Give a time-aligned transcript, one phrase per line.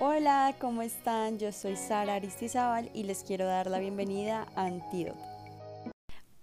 [0.00, 1.40] Hola, ¿cómo están?
[1.40, 5.18] Yo soy Sara Aristizábal y les quiero dar la bienvenida a Antídoto.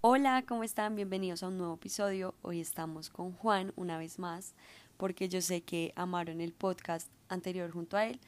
[0.02, 0.94] Hola, ¿cómo están?
[0.94, 2.34] Bienvenidos a un nuevo episodio.
[2.42, 4.54] Hoy estamos con Juan una vez más
[4.98, 8.20] porque yo sé que amaron el podcast anterior junto a él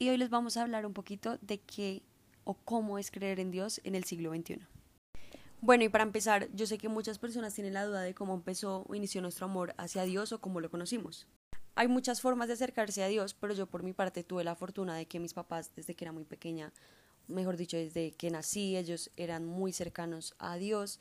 [0.00, 2.02] y hoy les vamos a hablar un poquito de qué
[2.42, 4.66] o cómo es creer en Dios en el siglo XXI.
[5.60, 8.84] Bueno, y para empezar, yo sé que muchas personas tienen la duda de cómo empezó
[8.88, 11.28] o inició nuestro amor hacia Dios o cómo lo conocimos.
[11.74, 14.94] Hay muchas formas de acercarse a Dios, pero yo por mi parte tuve la fortuna
[14.94, 16.72] de que mis papás, desde que era muy pequeña,
[17.28, 21.00] mejor dicho, desde que nací, ellos eran muy cercanos a Dios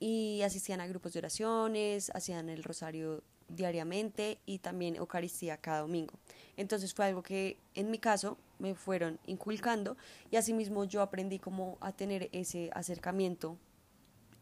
[0.00, 6.14] y asistían a grupos de oraciones, hacían el rosario diariamente y también Eucaristía cada domingo.
[6.56, 9.96] Entonces fue algo que en mi caso me fueron inculcando
[10.30, 13.56] y asimismo yo aprendí como a tener ese acercamiento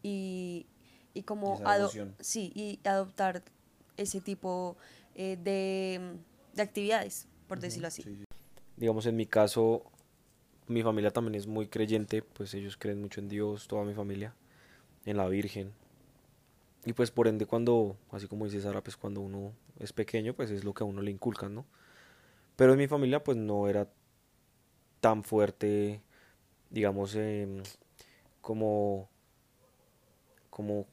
[0.03, 0.65] y,
[1.13, 1.61] y como
[2.19, 3.43] sí, y adoptar
[3.95, 4.77] ese tipo
[5.17, 6.17] eh, de,
[6.53, 8.03] de, actividades, por decirlo así.
[8.77, 9.83] Digamos, en mi caso,
[10.67, 14.33] mi familia también es muy creyente, pues ellos creen mucho en Dios, toda mi familia,
[15.05, 15.73] en la Virgen.
[16.85, 20.51] Y pues por ende cuando, así como dice Sara, pues cuando uno es pequeño, pues
[20.51, 21.65] es lo que a uno le inculcan, ¿no?
[22.55, 23.89] Pero en mi familia pues no era
[25.01, 26.01] tan fuerte,
[26.69, 27.61] digamos, eh,
[28.41, 29.09] como
[30.57, 30.87] como...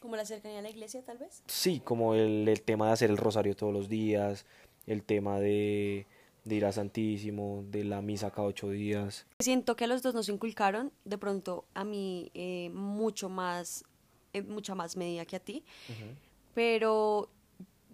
[0.00, 1.42] ¿Como la cercanía a la iglesia tal vez?
[1.46, 4.46] Sí, como el, el tema de hacer el rosario todos los días,
[4.86, 6.06] el tema de,
[6.44, 9.26] de ir a Santísimo, de la misa cada ocho días.
[9.40, 13.84] Siento que a los dos nos inculcaron, de pronto a mí eh, mucho más,
[14.32, 15.64] en mucha más medida que a ti,
[16.54, 17.28] pero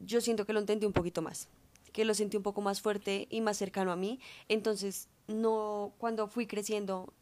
[0.04, 1.48] yo siento que lo entendí un poquito más,
[1.92, 6.28] que lo sentí un poco más fuerte y más cercano a mí, entonces no, cuando
[6.28, 7.12] fui creciendo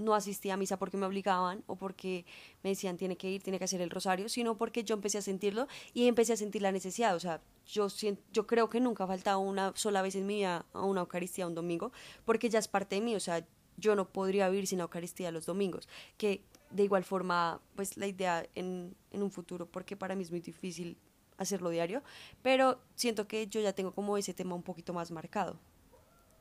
[0.00, 2.24] no asistía a misa porque me obligaban o porque
[2.62, 5.22] me decían tiene que ir, tiene que hacer el rosario, sino porque yo empecé a
[5.22, 7.14] sentirlo y empecé a sentir la necesidad.
[7.14, 7.88] O sea, yo,
[8.32, 11.54] yo creo que nunca ha una sola vez en mi vida a una Eucaristía un
[11.54, 11.92] domingo
[12.24, 13.14] porque ya es parte de mí.
[13.14, 13.46] O sea,
[13.76, 15.88] yo no podría vivir sin la Eucaristía los domingos.
[16.16, 20.30] Que de igual forma, pues la idea en, en un futuro, porque para mí es
[20.30, 20.96] muy difícil
[21.36, 22.02] hacerlo diario,
[22.42, 25.58] pero siento que yo ya tengo como ese tema un poquito más marcado.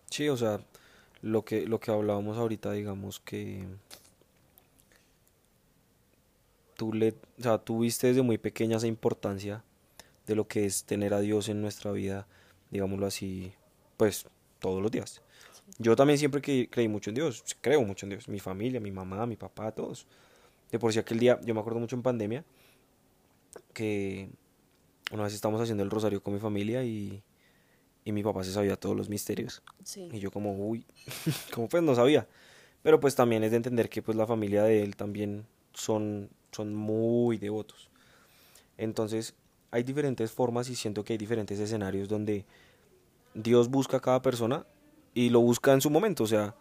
[0.10, 0.60] Sí, o sea,
[1.22, 3.66] lo que, lo que hablábamos ahorita, digamos que
[6.76, 9.64] tú, le, o sea, tú viste desde muy pequeña esa importancia
[10.26, 12.28] de lo que es tener a Dios en nuestra vida,
[12.72, 13.52] digámoslo así,
[13.98, 14.26] pues
[14.60, 15.22] todos los días.
[15.78, 19.26] Yo también siempre creí mucho en Dios, creo mucho en Dios, mi familia, mi mamá,
[19.26, 20.08] mi papá, todos.
[20.72, 22.46] De por sí aquel día, yo me acuerdo mucho en pandemia,
[23.74, 24.30] que
[25.12, 27.24] una vez estábamos haciendo el rosario con mi familia y
[28.10, 29.62] y mi papá se sabía todos los misterios.
[29.96, 30.84] Y yo como, uy,
[31.54, 32.28] como pues no sabía.
[32.82, 36.74] Pero pues también es de entender que pues la familia de él también son, son
[36.74, 37.90] muy devotos.
[38.78, 39.36] Entonces
[39.70, 42.46] hay diferentes formas y siento que hay diferentes escenarios donde
[43.36, 44.66] Dios busca a cada persona
[45.14, 46.24] y lo busca en su momento.
[46.24, 46.56] O sea,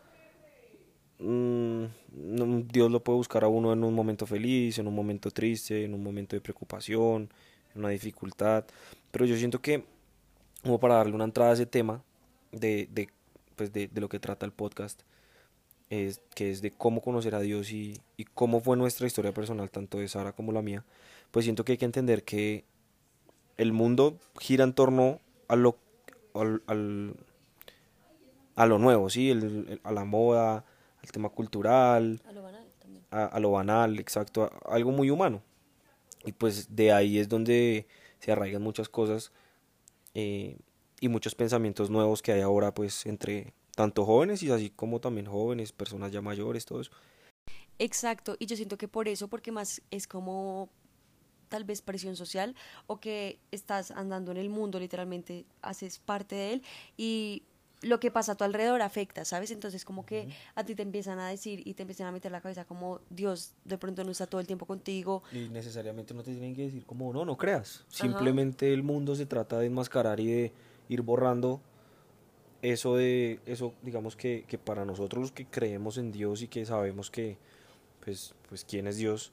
[1.18, 1.84] mm,
[2.70, 5.94] Dios lo puede buscar a uno en un momento feliz, en un momento triste, en
[5.94, 7.30] un momento de preocupación,
[7.74, 8.66] en una dificultad.
[9.10, 9.97] Pero yo siento que
[10.62, 12.02] como para darle una entrada a ese tema
[12.52, 13.08] de, de,
[13.56, 15.02] pues de, de lo que trata el podcast,
[15.90, 19.70] es, que es de cómo conocer a Dios y, y, cómo fue nuestra historia personal,
[19.70, 20.84] tanto de Sara como la mía,
[21.30, 22.64] pues siento que hay que entender que
[23.56, 25.78] el mundo gira en torno a lo,
[26.34, 27.14] al, al
[28.54, 29.30] a lo nuevo, ¿sí?
[29.30, 30.64] El, a la moda,
[31.02, 33.04] al tema cultural, a lo banal también.
[33.10, 35.42] A, a lo banal, exacto, algo muy humano.
[36.24, 37.86] Y pues de ahí es donde
[38.18, 39.30] se arraigan muchas cosas
[40.20, 40.56] eh,
[41.00, 45.26] y muchos pensamientos nuevos que hay ahora pues entre tanto jóvenes y así como también
[45.26, 46.90] jóvenes, personas ya mayores, todo eso.
[47.78, 50.70] Exacto, y yo siento que por eso, porque más es como
[51.48, 52.56] tal vez presión social
[52.88, 56.62] o que estás andando en el mundo, literalmente haces parte de él
[56.96, 57.44] y
[57.82, 59.50] lo que pasa a tu alrededor afecta, ¿sabes?
[59.50, 62.40] Entonces como que a ti te empiezan a decir y te empiezan a meter la
[62.40, 65.22] cabeza como Dios de pronto no está todo el tiempo contigo.
[65.32, 67.84] Y necesariamente no te tienen que decir como no, no creas.
[67.88, 70.52] Simplemente el mundo se trata de enmascarar y de
[70.88, 71.60] ir borrando
[72.62, 76.64] eso de, eso digamos que, que para nosotros los que creemos en Dios y que
[76.64, 77.38] sabemos que
[78.04, 79.32] pues, pues quién es Dios,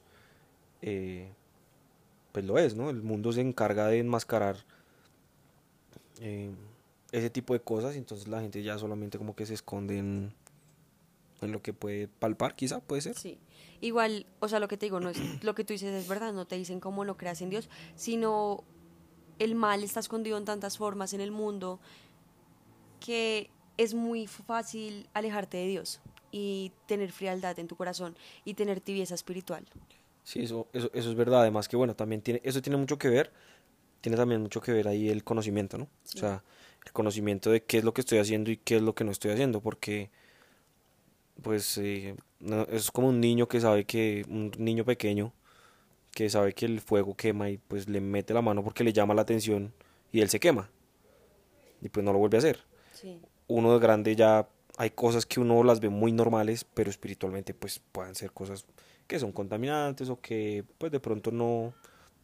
[0.82, 1.32] eh,
[2.32, 2.90] pues lo es, ¿no?
[2.90, 4.56] El mundo se encarga de enmascarar.
[6.20, 6.50] Eh,
[7.16, 10.34] ese tipo de cosas y entonces la gente ya solamente como que se esconde en,
[11.40, 13.14] lo que puede palpar, quizá, puede ser.
[13.16, 13.38] Sí,
[13.80, 16.34] igual, o sea, lo que te digo, no es lo que tú dices es verdad,
[16.34, 18.64] no te dicen cómo no creas en Dios, sino
[19.38, 21.80] el mal está escondido en tantas formas en el mundo
[23.00, 28.80] que es muy fácil alejarte de Dios y tener frialdad en tu corazón y tener
[28.80, 29.64] tibieza espiritual.
[30.22, 33.08] Sí, eso, eso, eso es verdad, además que bueno, también tiene, eso tiene mucho que
[33.08, 33.32] ver
[34.06, 35.88] tiene también mucho que ver ahí el conocimiento, ¿no?
[36.14, 36.44] O sea,
[36.84, 39.10] el conocimiento de qué es lo que estoy haciendo y qué es lo que no
[39.10, 40.10] estoy haciendo, porque
[41.42, 42.14] pues eh,
[42.70, 45.32] es como un niño que sabe que, un niño pequeño,
[46.12, 49.12] que sabe que el fuego quema y pues le mete la mano porque le llama
[49.12, 49.72] la atención
[50.12, 50.70] y él se quema.
[51.82, 52.60] Y pues no lo vuelve a hacer.
[53.48, 57.80] Uno de grande ya hay cosas que uno las ve muy normales, pero espiritualmente pues
[57.90, 58.66] pueden ser cosas
[59.08, 61.74] que son contaminantes o que pues de pronto no,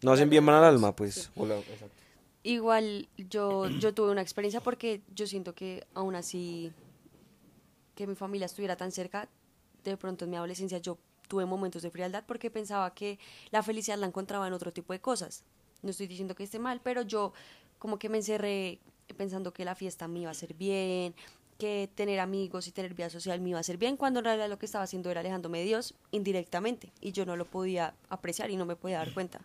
[0.02, 1.30] no hacen bien mal al alma, pues.
[2.44, 6.72] Igual yo, yo tuve una experiencia porque yo siento que aún así
[7.94, 9.28] que mi familia estuviera tan cerca,
[9.84, 13.18] de pronto en mi adolescencia yo tuve momentos de frialdad porque pensaba que
[13.50, 15.44] la felicidad la encontraba en otro tipo de cosas.
[15.82, 17.32] No estoy diciendo que esté mal, pero yo
[17.78, 18.80] como que me encerré
[19.16, 21.14] pensando que la fiesta me iba a hacer bien,
[21.58, 24.48] que tener amigos y tener vida social me iba a hacer bien, cuando en realidad
[24.48, 28.50] lo que estaba haciendo era alejándome de Dios indirectamente y yo no lo podía apreciar
[28.50, 29.40] y no me podía dar cuenta.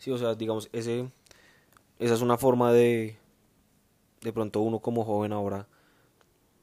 [0.00, 1.10] Sí, o sea, digamos, ese,
[1.98, 3.18] esa es una forma de,
[4.22, 5.66] de pronto uno como joven ahora,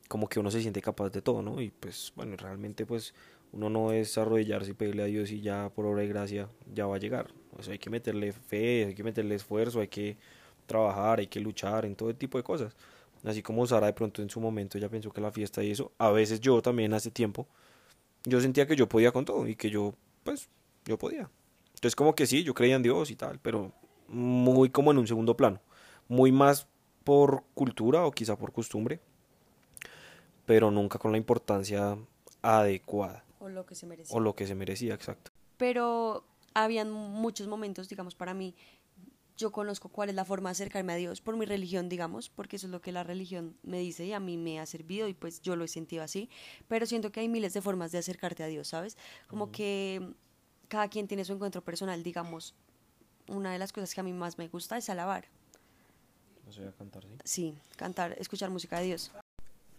[0.07, 1.61] como que uno se siente capaz de todo, ¿no?
[1.61, 3.13] Y pues, bueno, realmente pues
[3.51, 6.85] uno no es arrodillarse y pedirle a Dios y ya por obra y gracia ya
[6.85, 7.27] va a llegar.
[7.57, 10.17] O sea, hay que meterle fe, hay que meterle esfuerzo, hay que
[10.65, 12.75] trabajar, hay que luchar en todo tipo de cosas.
[13.23, 15.91] Así como Sara de pronto en su momento ya pensó que la fiesta y eso,
[15.97, 17.47] a veces yo también hace tiempo,
[18.25, 20.49] yo sentía que yo podía con todo y que yo, pues,
[20.85, 21.29] yo podía.
[21.77, 23.71] Entonces como que sí, yo creía en Dios y tal, pero
[24.07, 25.61] muy como en un segundo plano,
[26.07, 26.67] muy más
[27.03, 28.99] por cultura o quizá por costumbre,
[30.47, 31.95] pero nunca con la importancia
[32.41, 33.23] adecuada.
[33.39, 34.15] O lo que se merecía.
[34.15, 35.29] O lo que se merecía, exacto.
[35.57, 36.25] Pero
[36.55, 38.55] habían muchos momentos, digamos, para mí,
[39.37, 42.55] yo conozco cuál es la forma de acercarme a Dios por mi religión, digamos, porque
[42.55, 45.13] eso es lo que la religión me dice y a mí me ha servido y
[45.13, 46.27] pues yo lo he sentido así,
[46.67, 48.97] pero siento que hay miles de formas de acercarte a Dios, ¿sabes?
[49.27, 50.15] Como que
[50.67, 52.53] cada quien tiene su encuentro personal, digamos,
[53.27, 55.25] una de las cosas que a mí más me gusta es alabar.
[56.47, 57.17] O sea, cantar, ¿sí?
[57.23, 59.11] Sí, cantar, escuchar música de Dios.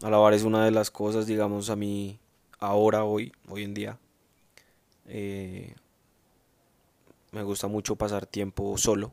[0.02, 2.19] Alabar es una de las cosas, digamos, a mí
[2.58, 3.99] ahora, hoy, hoy en día.
[5.06, 5.75] Eh,
[7.32, 9.12] me gusta mucho pasar tiempo solo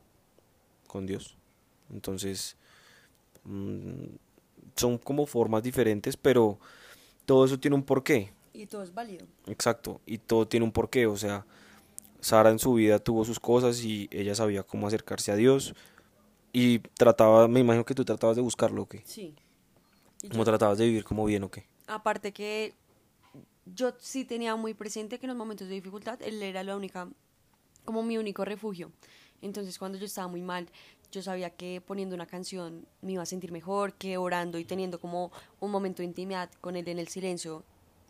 [0.86, 1.36] con Dios.
[1.90, 2.56] Entonces,
[3.44, 4.16] mm,
[4.76, 6.58] son como formas diferentes, pero
[7.24, 8.32] todo eso tiene un porqué.
[8.52, 9.26] Y todo es válido.
[9.46, 11.06] Exacto, y todo tiene un porqué.
[11.06, 11.44] O sea,
[12.20, 15.74] Sara en su vida tuvo sus cosas y ella sabía cómo acercarse a Dios.
[16.52, 19.02] Y trataba, me imagino que tú tratabas de buscarlo, ¿o qué?
[19.04, 19.34] Sí.
[20.30, 21.66] ¿Cómo tratabas de vivir como bien o qué?
[21.86, 22.74] Aparte que
[23.66, 27.08] yo sí tenía muy presente que en los momentos de dificultad él era la única,
[27.84, 28.90] como mi único refugio.
[29.42, 30.68] Entonces cuando yo estaba muy mal,
[31.12, 34.98] yo sabía que poniendo una canción me iba a sentir mejor, que orando y teniendo
[34.98, 35.30] como
[35.60, 37.64] un momento de intimidad con él en el silencio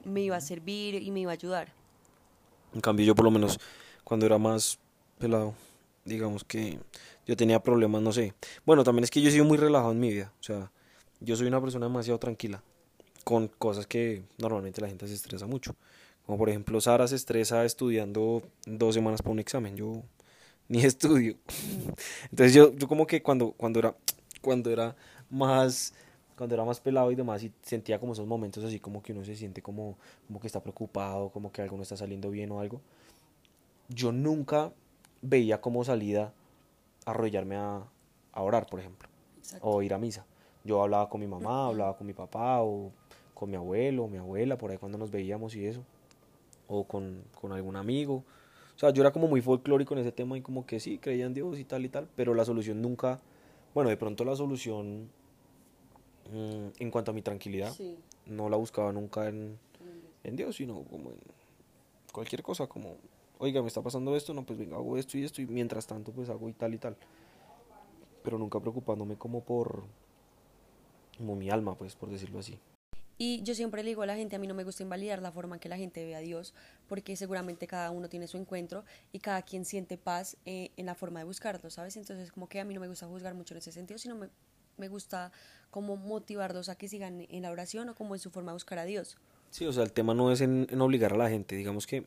[0.04, 1.72] me iba a servir y me iba a ayudar.
[2.74, 3.58] En cambio yo por lo menos
[4.06, 4.78] cuando era más
[5.18, 5.52] pelado,
[6.04, 6.78] digamos que
[7.26, 8.34] yo tenía problemas, no sé.
[8.64, 10.70] Bueno, también es que yo he sido muy relajado en mi vida, o sea,
[11.18, 12.62] yo soy una persona demasiado tranquila
[13.24, 15.74] con cosas que normalmente la gente se estresa mucho.
[16.24, 19.76] Como por ejemplo, Sara se estresa estudiando dos semanas para un examen.
[19.76, 20.04] Yo
[20.68, 21.36] ni estudio.
[22.30, 23.96] Entonces yo, yo como que cuando, cuando era,
[24.40, 24.94] cuando era
[25.28, 25.92] más,
[26.36, 29.24] cuando era más pelado y demás, y sentía como esos momentos así como que uno
[29.24, 29.98] se siente como,
[30.28, 32.80] como que está preocupado, como que algo no está saliendo bien o algo.
[33.88, 34.72] Yo nunca
[35.22, 36.32] veía como salida
[37.04, 37.84] arrollarme a,
[38.32, 39.08] a orar, por ejemplo,
[39.60, 40.26] o ir a misa.
[40.64, 42.92] Yo hablaba con mi mamá, hablaba con mi papá, o
[43.34, 45.84] con mi abuelo, o mi abuela, por ahí cuando nos veíamos y eso,
[46.68, 48.24] o con, con algún amigo.
[48.74, 51.26] O sea, yo era como muy folclórico en ese tema y como que sí, creía
[51.26, 53.20] en Dios y tal y tal, pero la solución nunca,
[53.74, 55.08] bueno, de pronto la solución
[56.32, 57.74] mm, en cuanto a mi tranquilidad,
[58.26, 59.58] no la buscaba nunca en,
[60.24, 61.18] en Dios, sino como en
[62.12, 62.96] cualquier cosa, como,
[63.38, 66.12] oiga, me está pasando esto, no, pues venga, hago esto y esto y mientras tanto
[66.12, 66.96] pues hago y tal y tal.
[68.22, 69.84] Pero nunca preocupándome como por,
[71.16, 72.58] como mi alma, pues, por decirlo así.
[73.18, 75.32] Y yo siempre le digo a la gente, a mí no me gusta invalidar la
[75.32, 76.52] forma en que la gente ve a Dios,
[76.86, 80.94] porque seguramente cada uno tiene su encuentro y cada quien siente paz eh, en la
[80.94, 81.96] forma de buscarlo, ¿sabes?
[81.96, 84.28] Entonces como que a mí no me gusta juzgar mucho en ese sentido, sino me,
[84.76, 85.32] me gusta
[85.70, 88.78] como motivarlos a que sigan en la oración o como en su forma de buscar
[88.78, 89.16] a Dios.
[89.50, 92.04] Sí, o sea, el tema no es en, en obligar a la gente, digamos que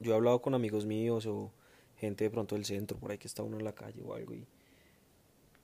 [0.00, 1.50] yo he hablado con amigos míos o
[1.98, 4.34] gente de pronto del centro, por ahí que está uno en la calle o algo,
[4.34, 4.46] y,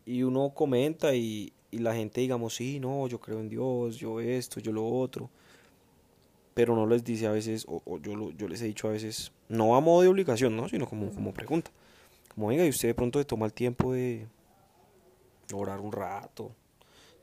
[0.07, 4.21] y uno comenta y, y la gente digamos, sí, no, yo creo en Dios, yo
[4.21, 5.31] esto, yo lo otro,
[6.55, 9.77] pero no les dice a veces, o, yo, yo les he dicho a veces, no
[9.77, 10.69] a modo de obligación, ¿no?
[10.69, 11.71] sino como, como pregunta,
[12.35, 14.27] como venga, y usted de pronto le toma el tiempo de
[15.53, 16.53] orar un rato,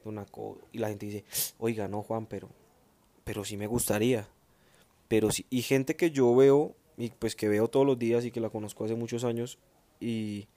[0.03, 1.25] de una cosa, y la gente dice,
[1.59, 2.49] oiga, no, Juan, pero,
[3.23, 4.27] pero sí me gustaría,
[5.07, 8.31] pero sí, y gente que yo veo, y pues que veo todos los días y
[8.31, 9.59] que la conozco hace muchos años,
[9.99, 10.47] y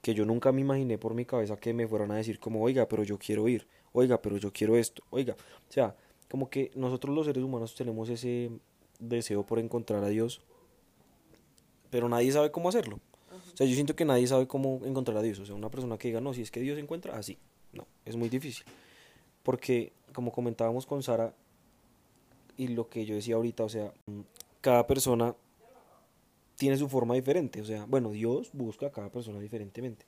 [0.00, 2.86] que yo nunca me imaginé por mi cabeza que me fueran a decir como, oiga,
[2.88, 5.34] pero yo quiero ir, oiga, pero yo quiero esto, oiga.
[5.68, 5.96] O sea,
[6.30, 8.50] como que nosotros los seres humanos tenemos ese
[8.98, 10.40] deseo por encontrar a Dios,
[11.90, 13.00] pero nadie sabe cómo hacerlo.
[13.52, 15.38] O sea, yo siento que nadie sabe cómo encontrar a Dios.
[15.38, 17.38] O sea, una persona que diga, no, si es que Dios se encuentra así.
[17.72, 18.64] No, es muy difícil.
[19.42, 21.34] Porque, como comentábamos con Sara,
[22.56, 23.92] y lo que yo decía ahorita, o sea,
[24.64, 25.36] cada persona
[26.56, 27.60] tiene su forma diferente.
[27.60, 30.06] O sea, bueno, Dios busca a cada persona diferentemente.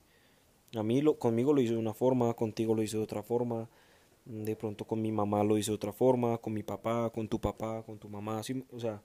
[0.75, 3.69] A mí, lo, conmigo lo hizo de una forma, contigo lo hizo de otra forma,
[4.25, 7.39] de pronto con mi mamá lo hizo de otra forma, con mi papá, con tu
[7.39, 8.99] papá, con tu mamá, así, o sea,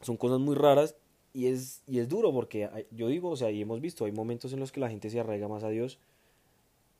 [0.00, 0.96] son cosas muy raras
[1.32, 4.52] y es, y es duro porque yo digo, o sea, y hemos visto, hay momentos
[4.52, 6.00] en los que la gente se arraiga más a Dios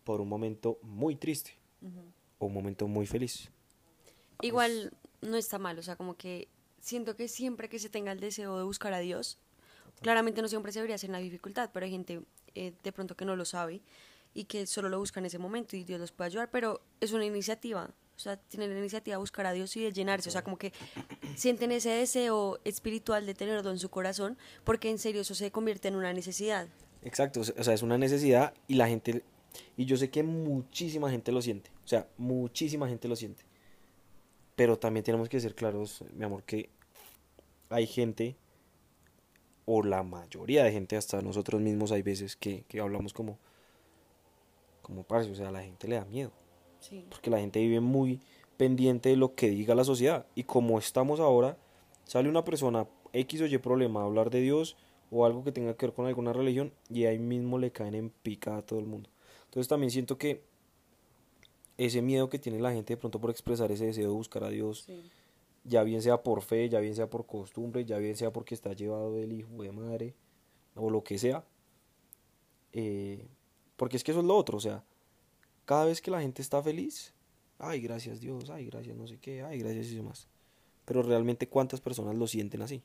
[0.05, 1.51] por un momento muy triste
[2.39, 3.51] o un momento muy feliz.
[4.41, 6.49] Igual no está mal, o sea, como que
[6.87, 9.39] siento que siempre que se tenga el deseo de buscar a Dios,
[10.03, 12.21] claramente no siempre se debería hacer en la dificultad, pero hay gente
[12.55, 13.83] eh, de pronto que no lo sabe
[14.35, 17.11] y que solo lo busca en ese momento y Dios los puede ayudar, pero es
[17.11, 20.33] una iniciativa, o sea, tienen la iniciativa de buscar a Dios y de llenarse, o
[20.33, 20.73] sea, como que
[21.35, 25.89] sienten ese deseo espiritual de tenerlo en su corazón, porque en serio eso se convierte
[25.89, 26.69] en una necesidad.
[27.03, 29.25] Exacto, o sea, es una necesidad y la gente,
[29.77, 33.45] y yo sé que muchísima gente lo siente, o sea, muchísima gente lo siente,
[34.55, 36.76] pero también tenemos que ser claros, mi amor, que
[37.69, 38.37] hay gente,
[39.65, 43.39] o la mayoría de gente, hasta nosotros mismos hay veces que, que hablamos como,
[44.83, 46.33] como parce, o sea, a la gente le da miedo.
[47.11, 48.21] Porque la gente vive muy
[48.57, 50.27] pendiente de lo que diga la sociedad.
[50.35, 51.57] Y como estamos ahora,
[52.05, 54.77] sale una persona X o Y problema a hablar de Dios
[55.11, 58.11] o algo que tenga que ver con alguna religión y ahí mismo le caen en
[58.11, 59.11] pica a todo el mundo.
[59.45, 60.43] Entonces también siento que
[61.79, 64.51] ese miedo que tiene la gente de pronto por expresar ese deseo de buscar a
[64.51, 64.89] Dios,
[65.67, 68.73] ya bien sea por fe, ya bien sea por costumbre, ya bien sea porque está
[68.73, 70.15] llevado del hijo de madre
[70.75, 71.45] o lo que sea,
[72.73, 73.27] eh,
[73.77, 74.85] porque es que eso es lo otro, o sea,
[75.65, 77.13] cada vez que la gente está feliz,
[77.59, 80.29] ay, gracias Dios, ay, gracias no sé qué, ay, gracias y demás.
[80.85, 82.83] Pero realmente cuántas personas lo sienten así.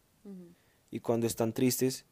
[0.90, 2.06] Y cuando están tristes,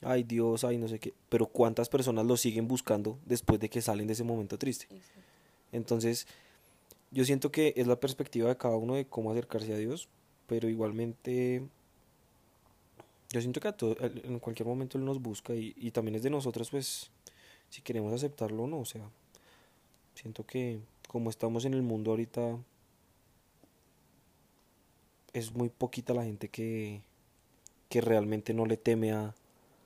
[0.00, 3.80] ay Dios, ay no sé qué, pero cuántas personas lo siguen buscando después de que
[3.80, 4.88] salen de ese momento triste.
[5.70, 6.26] Entonces,
[7.12, 10.08] yo siento que es la perspectiva de cada uno de cómo acercarse a Dios,
[10.46, 11.62] pero igualmente
[13.30, 16.22] yo siento que a todo, en cualquier momento Él nos busca y, y también es
[16.22, 17.10] de nosotros pues
[17.70, 19.08] si queremos aceptarlo o no, o sea,
[20.14, 20.80] siento que
[21.12, 22.58] como estamos en el mundo ahorita,
[25.34, 27.02] es muy poquita la gente que,
[27.90, 29.34] que realmente no le teme a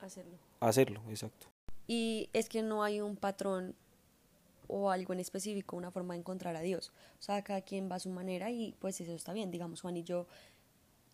[0.00, 0.37] hacerlo.
[0.61, 1.49] hacerlo, exacto.
[1.88, 3.75] Y es que no hay un patrón
[4.68, 6.92] o algo en específico, una forma de encontrar a Dios.
[7.18, 9.50] O sea, cada quien va a su manera y pues eso está bien.
[9.50, 10.26] Digamos, Juan y yo,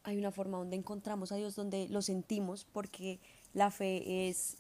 [0.05, 3.21] hay una forma donde encontramos a Dios, donde lo sentimos, porque
[3.55, 4.57] la fe es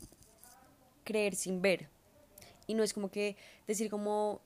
[1.05, 1.89] creer sin ver.
[2.67, 4.41] Y no es como que decir como,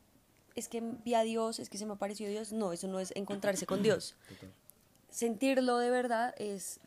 [0.55, 2.53] es que vi a Dios, es que se me apareció Dios.
[2.53, 4.17] No, eso no es encontrarse con Dios.
[5.11, 6.81] Sentirlo de verdad es,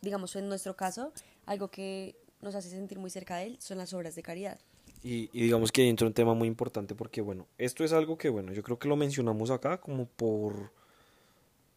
[0.00, 1.12] digamos, en nuestro caso,
[1.46, 4.58] algo que nos hace sentir muy cerca de Él, son las obras de caridad.
[5.04, 8.52] Y, digamos que entra un tema muy importante porque, bueno, esto es algo que, bueno,
[8.52, 10.70] yo creo que lo mencionamos acá como por,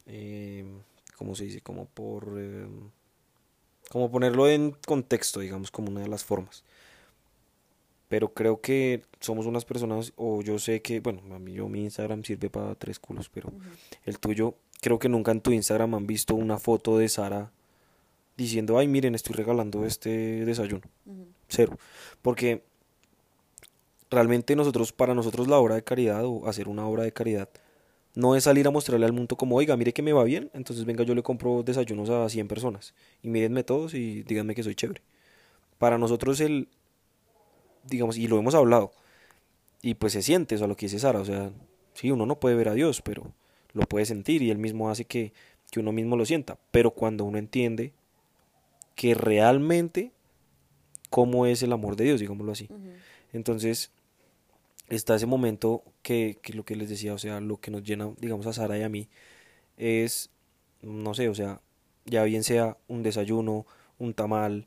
[0.05, 0.65] eh,
[1.17, 1.61] ¿cómo se dice?
[1.61, 2.67] Como por, eh,
[3.89, 6.63] como ponerlo en contexto, digamos, como una de las formas
[8.07, 11.83] pero creo que somos unas personas, o yo sé que, bueno, a mí yo mi
[11.83, 13.51] Instagram sirve para tres culos, pero
[14.05, 17.51] el tuyo, creo que nunca en tu Instagram han visto una foto de Sara
[18.37, 20.83] diciendo, ay, miren, estoy regalando este desayuno.
[21.47, 21.77] Cero.
[22.21, 22.63] Porque
[24.15, 27.49] realmente nosotros, para nosotros la obra de caridad o hacer una obra de caridad,
[28.15, 30.85] no es salir a mostrarle al mundo como, oiga, mire que me va bien, entonces
[30.85, 34.73] venga, yo le compro desayunos a 100 personas y mírenme todos y díganme que soy
[34.73, 35.01] chévere.
[35.77, 36.69] Para nosotros el,
[37.83, 38.91] digamos, y lo hemos hablado,
[39.81, 41.51] y pues se siente, eso a lo que dice Sara, o sea,
[41.93, 43.33] sí, uno no puede ver a Dios, pero
[43.73, 45.33] lo puede sentir y él mismo hace que,
[45.69, 47.93] que uno mismo lo sienta, pero cuando uno entiende
[48.95, 50.11] que realmente
[51.09, 52.69] cómo es el amor de Dios, digámoslo así.
[53.33, 53.91] Entonces,
[54.89, 58.11] está ese momento que, que, lo que les decía, o sea, lo que nos llena,
[58.19, 59.09] digamos, a Sara y a mí,
[59.77, 60.29] es,
[60.81, 61.61] no sé, o sea,
[62.05, 63.65] ya bien sea un desayuno,
[63.99, 64.65] un tamal,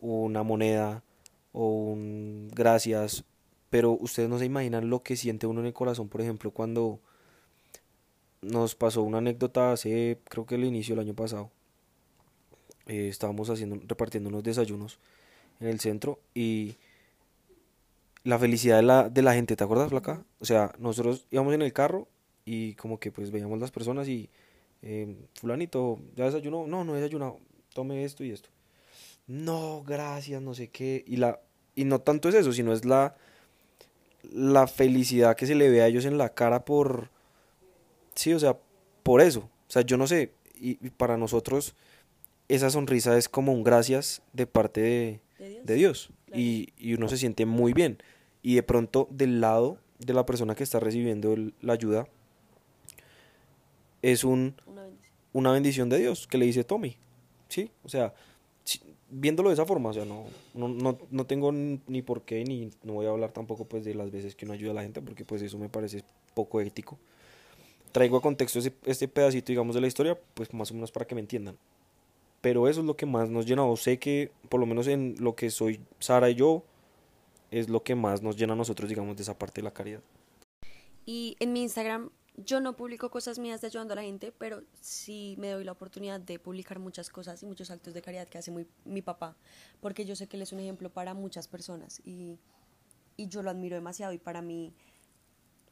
[0.00, 1.04] una moneda,
[1.52, 3.24] o un gracias,
[3.70, 7.00] pero ustedes no se imaginan lo que siente uno en el corazón, por ejemplo, cuando
[8.42, 11.50] nos pasó una anécdota hace, creo que el inicio del año pasado.
[12.86, 14.98] Eh, estábamos haciendo, repartiendo unos desayunos
[15.60, 16.76] en el centro y
[18.24, 20.24] la felicidad de la, de la gente, ¿te acuerdas, Flaca?
[20.40, 22.08] O sea, nosotros íbamos en el carro
[22.44, 24.30] y como que pues veíamos las personas y
[24.82, 26.66] eh, fulanito, ¿ya desayunó?
[26.66, 27.38] No, no he desayunado,
[27.74, 28.50] tome esto y esto
[29.30, 31.04] no, gracias, no sé qué.
[31.06, 31.40] Y la,
[31.76, 33.14] y no tanto es eso, sino es la,
[34.32, 37.10] la felicidad que se le ve a ellos en la cara por,
[38.16, 38.58] sí, o sea,
[39.04, 39.40] por eso.
[39.68, 41.74] O sea, yo no sé, y, para nosotros
[42.48, 45.20] esa sonrisa es como un gracias de parte de,
[45.62, 47.98] de Dios, Y, y, uno se siente muy bien.
[48.42, 52.06] Y de pronto del lado de la persona que está recibiendo la ayuda
[54.02, 55.12] es un, una bendición.
[55.32, 55.88] una, bendición.
[55.88, 56.96] de Dios que le dice Tommy.
[57.48, 57.70] ¿Sí?
[57.82, 58.14] O sea,
[59.10, 62.70] viéndolo de esa forma, o sea, no, no, no, no, tengo ni por qué, ni
[62.84, 65.02] no voy a hablar tampoco pues de las veces que uno ayuda a la gente,
[65.02, 66.98] porque pues eso me parece poco ético.
[67.92, 71.16] Traigo a contexto este pedacito, digamos, de la historia, pues más o menos para que
[71.16, 71.56] me entiendan.
[72.40, 75.16] Pero eso es lo que más nos llena, o sé que por lo menos en
[75.18, 76.64] lo que soy Sara y yo,
[77.50, 80.00] es lo que más nos llena a nosotros, digamos, de esa parte de la caridad.
[81.04, 84.62] Y en mi Instagram yo no publico cosas mías de ayudando a la gente, pero
[84.80, 88.38] sí me doy la oportunidad de publicar muchas cosas y muchos actos de caridad que
[88.38, 88.52] hace
[88.84, 89.36] mi papá,
[89.80, 92.38] porque yo sé que él es un ejemplo para muchas personas y,
[93.16, 94.72] y yo lo admiro demasiado y para mí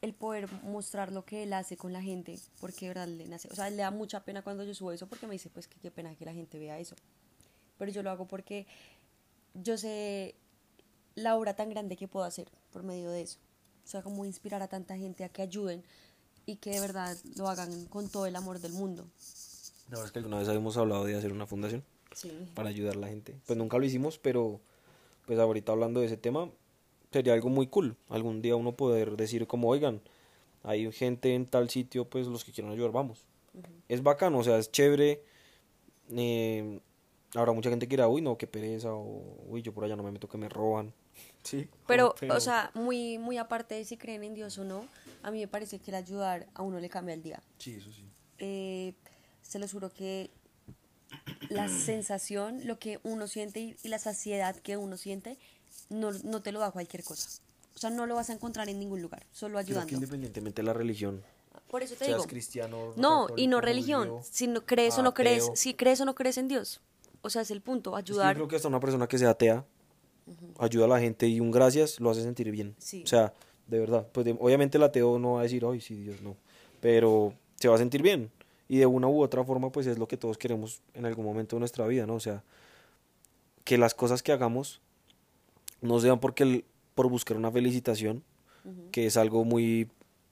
[0.01, 3.49] el poder mostrar lo que él hace con la gente, porque de verdad le nace,
[3.51, 5.79] o sea, le da mucha pena cuando yo subo eso porque me dice pues que
[5.79, 6.95] qué pena que la gente vea eso,
[7.77, 8.65] pero yo lo hago porque
[9.53, 10.35] yo sé
[11.15, 13.39] la obra tan grande que puedo hacer por medio de eso,
[13.83, 15.83] o sea, como inspirar a tanta gente a que ayuden
[16.45, 19.07] y que de verdad lo hagan con todo el amor del mundo.
[19.89, 21.83] La verdad es que alguna vez habíamos hablado de hacer una fundación
[22.53, 23.35] para ayudar a la gente.
[23.45, 24.61] Pues nunca lo hicimos, pero
[25.25, 26.49] pues ahorita hablando de ese tema,
[27.11, 27.95] sería algo muy cool.
[28.09, 30.01] Algún día uno poder decir como, oigan,
[30.63, 33.25] hay gente en tal sitio, pues los que quieran ayudar, vamos.
[33.87, 35.23] Es bacano, o sea, es chévere.
[36.11, 36.79] Eh,
[37.35, 40.03] habrá mucha gente que dirá, uy, no, qué pereza, o uy, yo por allá no
[40.03, 40.93] me meto que me roban.
[41.43, 41.67] Sí.
[41.87, 44.85] Pero, o sea, muy, muy aparte de si creen en Dios o no,
[45.23, 47.41] a mí me parece que el ayudar a uno le cambia el día.
[47.57, 48.03] Sí, eso sí.
[48.37, 48.93] Eh,
[49.41, 50.29] se lo juro que
[51.49, 55.37] la sensación, lo que uno siente y, la saciedad que uno siente,
[55.89, 57.29] no, no, te lo da cualquier cosa.
[57.75, 59.87] O sea, no lo vas a encontrar en ningún lugar, solo ayudando.
[59.87, 61.23] que independientemente de la religión.
[61.69, 62.27] Por eso te seas digo.
[62.27, 62.93] cristiano.
[62.95, 64.21] No, y no religión.
[64.23, 66.81] Si no crees o no crees, si crees o no crees en Dios.
[67.21, 68.35] O sea, es el punto, ayudar.
[68.35, 69.65] yo creo que hasta una persona que sea atea,
[70.57, 72.75] ayuda a la gente y un gracias lo hace sentir bien.
[72.79, 73.33] O sea,
[73.67, 74.07] de verdad.
[74.11, 76.35] Pues obviamente el ateo no va a decir, ay, sí, Dios no.
[76.81, 78.31] Pero se va a sentir bien.
[78.67, 81.55] Y de una u otra forma, pues es lo que todos queremos en algún momento
[81.55, 82.15] de nuestra vida, ¿no?
[82.15, 82.43] O sea,
[83.63, 84.81] que las cosas que hagamos
[85.81, 86.65] no sean porque
[86.95, 88.23] por buscar una felicitación,
[88.91, 89.89] que es algo muy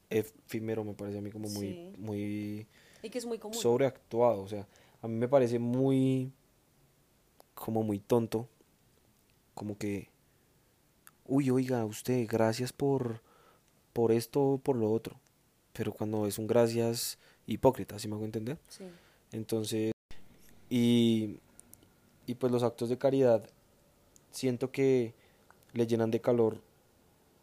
[0.10, 2.68] efímero, me parece a mí como muy, muy,
[3.02, 3.58] y que es muy común.
[3.58, 4.42] sobreactuado.
[4.42, 4.68] O sea,
[5.02, 6.32] a mí me parece muy,
[7.54, 8.48] como muy tonto,
[9.54, 10.10] como que,
[11.26, 13.22] uy, oiga, usted, gracias por,
[13.94, 15.20] por esto o por lo otro.
[15.74, 18.60] Pero cuando es un gracias hipócrita, ¿sí me hago entender?
[18.68, 18.84] Sí.
[19.32, 19.92] Entonces,
[20.70, 21.40] y,
[22.26, 23.50] y pues los actos de caridad,
[24.32, 25.14] siento que
[25.78, 26.60] le llenan de calor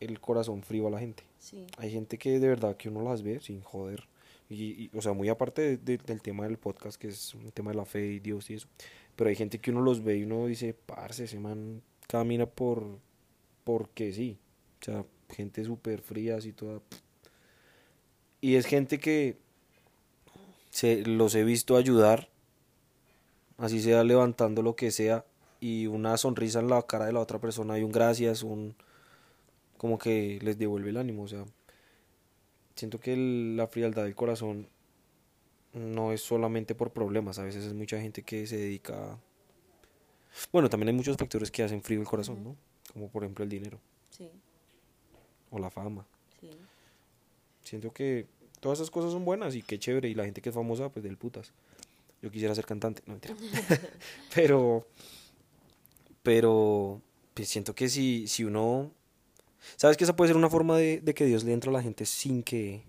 [0.01, 1.23] el corazón frío a la gente.
[1.39, 1.67] Sí.
[1.79, 4.09] Hay gente que de verdad que uno las ve sin joder.
[4.51, 7.85] Y, o sea, muy aparte del tema del podcast, que es un tema de la
[7.85, 8.67] fe y Dios y eso.
[9.15, 12.99] Pero hay gente que uno los ve y uno dice, parce, ese man camina por
[13.63, 14.37] porque sí.
[14.83, 16.81] O sea, gente súper fría, así toda.
[18.41, 19.39] Y es gente que
[20.71, 22.29] se, los he visto ayudar,
[23.59, 25.25] así sea levantando lo que sea,
[25.65, 28.77] y una sonrisa en la cara de la otra persona y un gracias, un
[29.79, 31.47] como que les devuelve el ánimo, o sea,
[32.75, 34.69] siento que la frialdad del corazón
[35.73, 39.19] no es solamente por problemas, a veces es mucha gente que se dedica
[40.53, 42.57] Bueno, también hay muchos factores que hacen frío el corazón, ¿no?
[42.93, 43.81] Como por ejemplo el dinero.
[44.11, 44.29] Sí.
[45.51, 46.05] O la fama.
[46.43, 46.51] Sí.
[47.63, 48.27] Siento que
[48.61, 50.11] todas esas cosas son buenas y qué chévere.
[50.11, 51.53] Y la gente que es famosa, pues del putas.
[52.21, 53.35] Yo quisiera ser cantante, no mentira.
[54.35, 54.87] pero,
[56.25, 57.03] pero,
[57.35, 58.91] pues siento que si, si uno.
[59.77, 62.07] ¿Sabes que esa puede ser una forma de, que Dios le entre a la gente
[62.07, 62.83] sin que.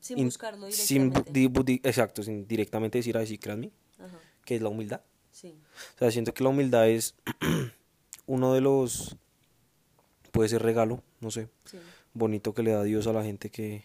[0.00, 1.22] Sin buscarlo directamente.
[1.32, 3.70] Sin, exacto, sin directamente decir, ay, sí, créanme.
[4.44, 5.02] Que es la humildad.
[5.30, 5.54] Sí.
[5.96, 7.14] O sea, siento que la humildad es
[8.26, 9.16] uno de los
[10.32, 11.50] puede ser regalo, no sé,
[12.14, 13.84] bonito que le da Dios a la gente que,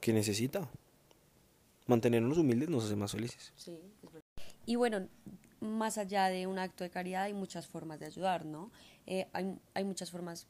[0.00, 0.70] que necesita.
[1.86, 3.52] Mantenernos humildes nos hace más felices.
[3.56, 3.76] Sí,
[4.66, 5.08] y bueno,
[5.64, 8.70] más allá de un acto de caridad hay muchas formas de ayudar, ¿no?
[9.06, 10.46] Eh, hay, hay muchas formas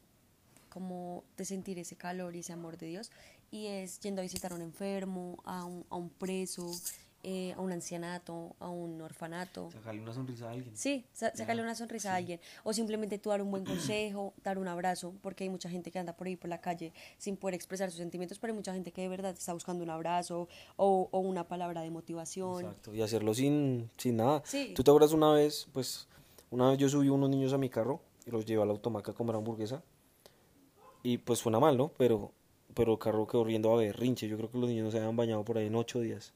[0.69, 3.11] como de sentir ese calor y ese amor de Dios
[3.51, 6.69] y es yendo a visitar a un enfermo, a un, a un preso,
[7.27, 9.71] eh, a un ancianato, a un orfanato.
[9.71, 10.77] Sacarle una sonrisa a alguien.
[10.77, 12.39] Sí, sacarle una sonrisa a alguien.
[12.63, 15.97] O simplemente tú dar un buen consejo, dar un abrazo, porque hay mucha gente que
[15.97, 18.91] anda por ahí por la calle sin poder expresar sus sentimientos, pero hay mucha gente
[18.91, 22.65] que de verdad está buscando un abrazo o, o una palabra de motivación.
[22.65, 24.43] Exacto, y hacerlo sin, sin nada.
[24.45, 24.73] Sí.
[24.75, 26.07] Tú te acuerdas una vez, pues,
[26.51, 29.15] una vez yo subí unos niños a mi carro y los llevé al automaca a
[29.15, 29.81] comer hamburguesa.
[31.01, 31.89] Y pues suena mal, ¿no?
[31.97, 32.31] Pero,
[32.75, 34.27] pero el carro quedó riendo a berrinche.
[34.27, 36.33] Yo creo que los niños no se habían bañado por ahí en ocho días.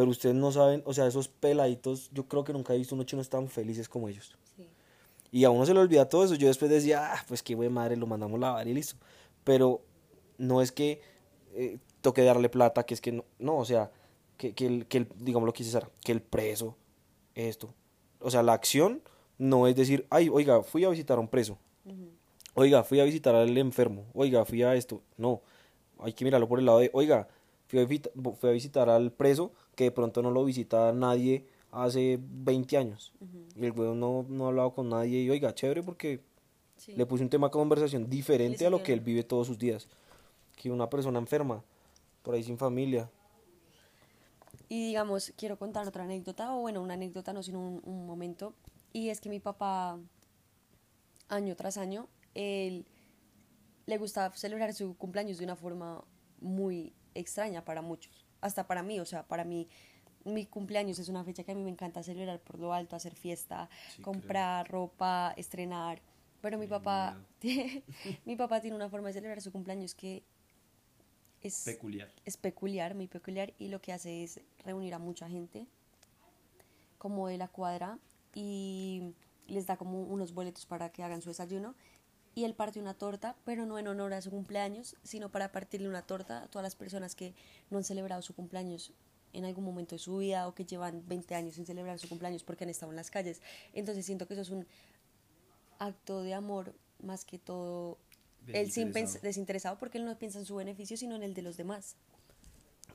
[0.00, 3.04] Pero ustedes no saben, o sea, esos peladitos, yo creo que nunca he visto unos
[3.04, 4.34] chinos tan felices como ellos.
[5.30, 6.36] Y a uno se le olvida todo eso.
[6.36, 8.96] Yo después decía, ah, pues qué buena madre, lo mandamos a lavar y listo.
[9.44, 9.82] Pero
[10.38, 11.02] no es que
[11.52, 13.90] eh, toque darle plata, que es que no, no o sea,
[14.38, 16.78] que, que, el, que el, digamos lo que dice Sara, que el preso,
[17.34, 17.74] esto.
[18.20, 19.02] O sea, la acción
[19.36, 21.58] no es decir, ay, oiga, fui a visitar a un preso.
[22.54, 24.06] Oiga, fui a visitar al enfermo.
[24.14, 25.02] Oiga, fui a esto.
[25.18, 25.42] No,
[25.98, 27.28] hay que mirarlo por el lado de, oiga,
[27.66, 32.18] fui a, fui a visitar al preso que de pronto no lo visita nadie hace
[32.20, 33.12] 20 años.
[33.56, 36.20] Y el güey no, no ha hablado con nadie y oiga, chévere porque
[36.86, 39.88] le puse un tema de conversación diferente a lo que él vive todos sus días.
[40.56, 41.62] Que una persona enferma,
[42.22, 43.10] por ahí sin familia.
[44.68, 48.54] Y digamos, quiero contar otra anécdota, o bueno, una anécdota no, sino un, un momento.
[48.92, 49.98] Y es que mi papá,
[51.28, 52.86] año tras año, él
[53.86, 56.04] le gustaba celebrar su cumpleaños de una forma
[56.40, 59.68] muy extraña para muchos, hasta para mí, o sea, para mí
[60.24, 63.14] mi cumpleaños es una fecha que a mí me encanta celebrar por lo alto, hacer
[63.14, 63.68] fiesta,
[64.02, 66.00] comprar ropa, estrenar.
[66.40, 67.18] Pero mi papá,
[68.24, 70.22] mi papá tiene una forma de celebrar su cumpleaños que
[71.42, 72.12] es peculiar.
[72.24, 73.54] Es peculiar, muy peculiar.
[73.58, 75.66] Y lo que hace es reunir a mucha gente,
[76.98, 77.98] como de la cuadra,
[78.34, 79.14] y
[79.46, 81.74] les da como unos boletos para que hagan su desayuno.
[82.34, 85.88] Y él parte una torta, pero no en honor a su cumpleaños, sino para partirle
[85.88, 87.34] una torta a todas las personas que
[87.70, 88.92] no han celebrado su cumpleaños
[89.32, 92.42] en algún momento de su vida o que llevan 20 años sin celebrar su cumpleaños
[92.42, 93.40] porque han estado en las calles.
[93.72, 94.66] Entonces siento que eso es un
[95.78, 97.98] acto de amor más que todo
[98.48, 101.56] él sin desinteresado porque él no piensa en su beneficio sino en el de los
[101.56, 101.96] demás.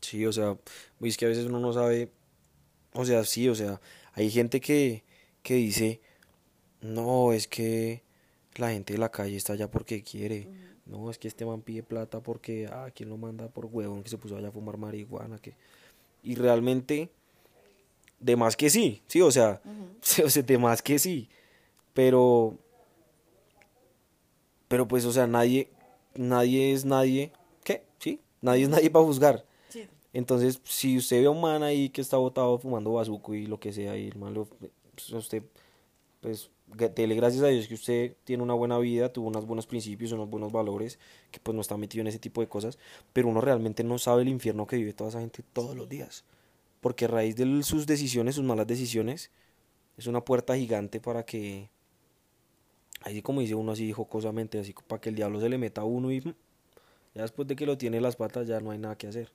[0.01, 0.57] Sí, o sea,
[1.01, 2.11] es que a veces uno no sabe,
[2.93, 3.81] o sea, sí, o sea,
[4.13, 5.03] hay gente que,
[5.41, 6.01] que dice,
[6.81, 8.03] no, es que
[8.55, 10.47] la gente de la calle está allá porque quiere.
[10.85, 14.09] No, es que este man pide plata porque, ah, ¿quién lo manda por huevón que
[14.09, 15.39] se puso allá a fumar marihuana?
[15.39, 15.53] que
[16.23, 17.09] Y realmente,
[18.19, 19.61] de más que sí, sí, o sea,
[20.23, 21.27] o sea, de más que sí.
[21.93, 22.57] Pero,
[24.67, 25.69] pero pues, o sea, nadie,
[26.13, 27.31] nadie es nadie,
[27.63, 27.83] ¿qué?
[27.99, 28.19] ¿Sí?
[28.41, 29.45] Nadie es nadie para juzgar.
[30.13, 33.59] Entonces, si usted ve a un man ahí que está botado fumando bazuco y lo
[33.59, 35.43] que sea, y el man lo, pues, usted,
[36.21, 40.11] pues, dele gracias a Dios que usted tiene una buena vida, tuvo unos buenos principios,
[40.11, 40.99] unos buenos valores,
[41.31, 42.77] que pues no está metido en ese tipo de cosas,
[43.13, 46.25] pero uno realmente no sabe el infierno que vive toda esa gente todos los días.
[46.81, 49.31] Porque a raíz de sus decisiones, sus malas decisiones,
[49.97, 51.69] es una puerta gigante para que,
[53.01, 55.85] así como dice uno así jocosamente, así para que el diablo se le meta a
[55.85, 56.33] uno y mm,
[57.15, 59.31] ya después de que lo tiene las patas ya no hay nada que hacer.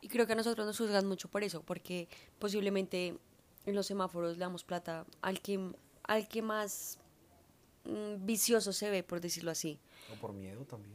[0.00, 3.16] Y creo que a nosotros nos juzgan mucho por eso, porque posiblemente
[3.64, 5.72] en los semáforos le damos plata al que
[6.04, 6.98] al que más
[7.84, 9.78] mm, vicioso se ve, por decirlo así.
[10.12, 10.94] O por miedo también.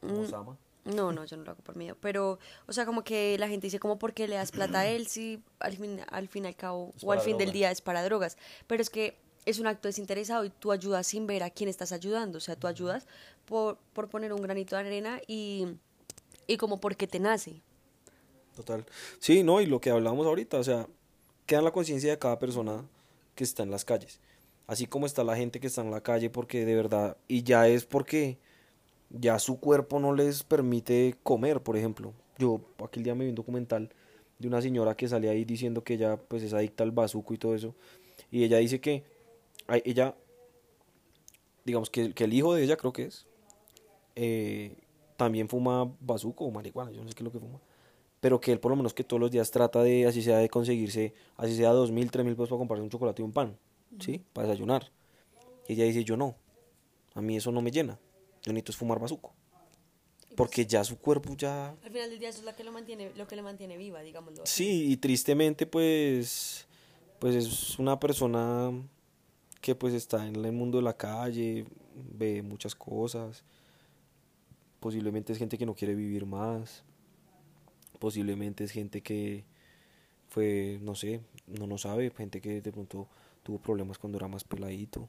[0.00, 0.56] Como mm,
[0.96, 1.96] No, no, yo no lo hago por miedo.
[2.00, 5.06] Pero, o sea, como que la gente dice, como porque le das plata a él
[5.06, 8.02] si al fin, al fin y al cabo, o al fin del día es para
[8.04, 8.36] drogas?
[8.66, 9.16] Pero es que
[9.46, 12.38] es un acto desinteresado y tú ayudas sin ver a quién estás ayudando.
[12.38, 13.06] O sea, tú ayudas
[13.44, 15.66] por, por poner un granito de arena y,
[16.46, 17.62] y como porque te nace.
[18.56, 18.84] Total.
[19.20, 20.88] Sí, no, y lo que hablábamos ahorita, o sea,
[21.46, 22.84] queda en la conciencia de cada persona
[23.36, 24.18] que está en las calles
[24.68, 27.66] así como está la gente que está en la calle porque de verdad, y ya
[27.66, 28.38] es porque
[29.10, 32.12] ya su cuerpo no les permite comer, por ejemplo.
[32.38, 33.90] Yo aquel día me vi un documental
[34.38, 37.38] de una señora que salía ahí diciendo que ella pues es adicta al bazuco y
[37.38, 37.74] todo eso,
[38.30, 39.02] y ella dice que
[39.84, 40.14] ella,
[41.64, 43.26] digamos que, que el hijo de ella creo que es,
[44.14, 44.76] eh,
[45.16, 47.58] también fuma bazuco o marihuana, yo no sé qué es lo que fuma
[48.20, 50.48] pero que él por lo menos que todos los días trata de, así sea, de
[50.48, 53.56] conseguirse, así sea dos mil, tres mil pesos para comprarse un chocolate y un pan.
[53.98, 54.24] ¿Sí?
[54.32, 54.90] Para desayunar.
[55.66, 56.36] Y ella dice, yo no,
[57.14, 57.98] a mí eso no me llena,
[58.42, 59.34] yo necesito es fumar bazuco.
[60.36, 61.70] Porque ya su cuerpo ya...
[61.70, 64.02] Al final del día eso es lo que lo mantiene, lo que le mantiene viva,
[64.02, 66.68] digámoslo Sí, y tristemente pues,
[67.18, 68.70] pues es una persona
[69.60, 73.42] que pues está en el mundo de la calle, ve muchas cosas,
[74.80, 76.84] posiblemente es gente que no quiere vivir más,
[77.98, 79.44] posiblemente es gente que
[80.28, 83.08] fue, no sé, no no sabe, gente que de pronto
[83.48, 85.08] tuvo problemas cuando era más peladito.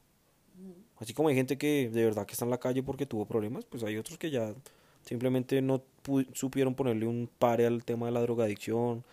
[0.95, 3.65] Así como hay gente que de verdad que está en la calle porque tuvo problemas,
[3.65, 4.53] pues hay otros que ya
[5.01, 5.83] simplemente no
[6.31, 9.03] supieron ponerle un pare al tema de la drogadicción,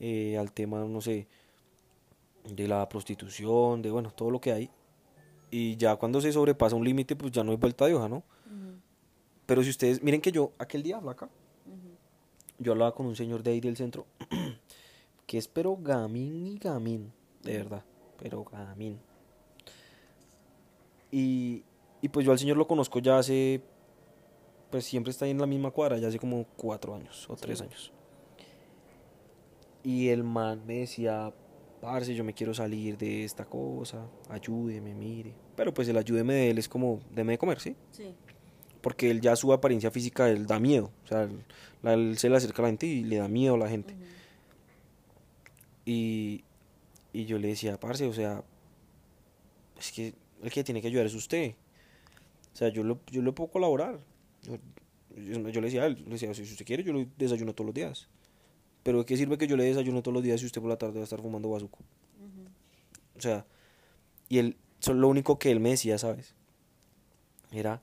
[0.00, 1.26] eh, al tema, no sé,
[2.50, 4.70] de la prostitución, de bueno, todo lo que hay.
[5.50, 8.22] Y ya cuando se sobrepasa un límite, pues ya no hay vuelta de hoja, ¿no?
[9.44, 11.28] Pero si ustedes, miren que yo, aquel día, acá,
[12.58, 14.06] yo hablaba con un señor de ahí del centro,
[15.26, 17.84] que es pero gamín y gamín, de verdad
[18.18, 18.98] pero gamín.
[21.10, 21.64] Y,
[22.00, 23.60] Y pues yo al señor lo conozco ya hace,
[24.70, 27.60] pues siempre está ahí en la misma cuadra, ya hace como cuatro años o tres
[27.60, 27.92] años.
[29.82, 31.32] Y el man me decía,
[31.80, 35.34] parce, yo me quiero salir de esta cosa, ayúdeme, mire.
[35.56, 37.74] Pero pues el ayúdeme de él es como, deme de comer, ¿sí?
[37.90, 38.14] Sí.
[38.80, 40.90] Porque él ya su apariencia física, él da miedo.
[41.04, 41.28] O sea,
[41.84, 43.96] él, se le acerca a la gente y le da miedo a la gente.
[45.84, 46.44] Y,
[47.12, 48.44] y yo le decía, parce, o sea,
[49.78, 51.54] es que el que tiene que ayudar es usted.
[52.52, 54.00] O sea, yo, lo, yo le puedo colaborar.
[54.42, 54.56] Yo,
[55.16, 57.66] yo- yo le decía a él, le decía, si usted quiere, yo le desayuno todos
[57.66, 58.08] los días.
[58.82, 60.76] Pero ¿de qué sirve que yo le desayuno todos los días si usted por la
[60.78, 61.78] tarde va a estar fumando bazuco?
[63.16, 63.44] O sea,
[64.28, 66.34] y él, so- lo único que él me decía, ¿sabes?
[67.50, 67.82] Era,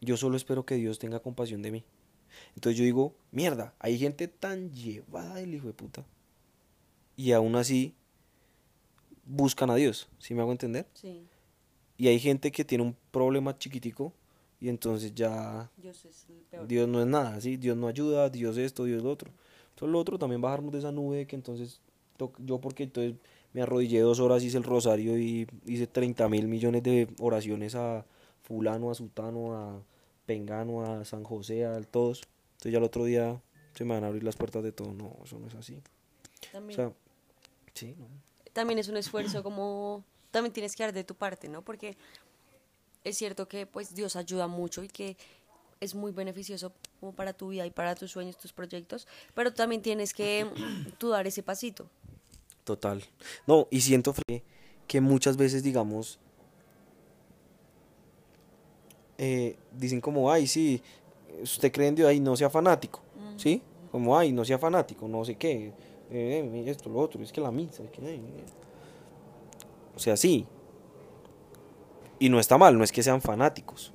[0.00, 1.84] yo solo espero que Dios tenga compasión de mí.
[2.54, 6.04] Entonces yo digo, mierda, hay gente tan llevada del hijo de puta.
[7.16, 7.94] Y aún así
[9.30, 10.86] buscan a Dios, ¿sí me hago entender?
[10.94, 11.26] Sí.
[11.96, 14.12] Y hay gente que tiene un problema chiquitico
[14.60, 16.66] y entonces ya Dios es el peor.
[16.66, 17.56] Dios no es nada, ¿sí?
[17.56, 19.30] Dios no ayuda, Dios esto, Dios lo otro.
[19.70, 21.80] Entonces lo otro también bajarnos de esa nube que entonces
[22.16, 23.14] to- yo porque entonces
[23.52, 28.04] me arrodillé dos horas, hice el rosario y hice 30 mil millones de oraciones a
[28.42, 29.82] fulano, a sutano, a
[30.26, 32.22] pengano, a San José, a todos.
[32.52, 33.40] Entonces ya el otro día
[33.74, 34.92] se me van a abrir las puertas de todo.
[34.92, 35.74] No, eso no es así.
[35.76, 36.92] O También, sea,
[37.74, 38.06] sí, no.
[38.52, 40.04] También es un esfuerzo como...
[40.30, 41.62] También tienes que dar de tu parte, ¿no?
[41.62, 41.96] Porque
[43.02, 45.16] es cierto que pues Dios ayuda mucho y que
[45.80, 49.82] es muy beneficioso como para tu vida y para tus sueños, tus proyectos, pero también
[49.82, 50.46] tienes que
[50.98, 51.88] tú dar ese pasito.
[52.64, 53.02] Total.
[53.46, 54.14] No, y siento
[54.86, 56.18] que muchas veces, digamos,
[59.22, 60.82] eh, dicen como, ay, sí,
[61.42, 63.02] usted cree en Dios, ay, no sea fanático,
[63.36, 63.62] ¿sí?
[63.90, 65.72] Como, ay, no sea fanático, no sé qué,
[66.10, 68.02] eh, esto, lo otro, es que la misa, es que...
[68.14, 68.20] eh".
[69.96, 70.46] O sea, sí.
[72.18, 73.92] Y no está mal, no es que sean fanáticos.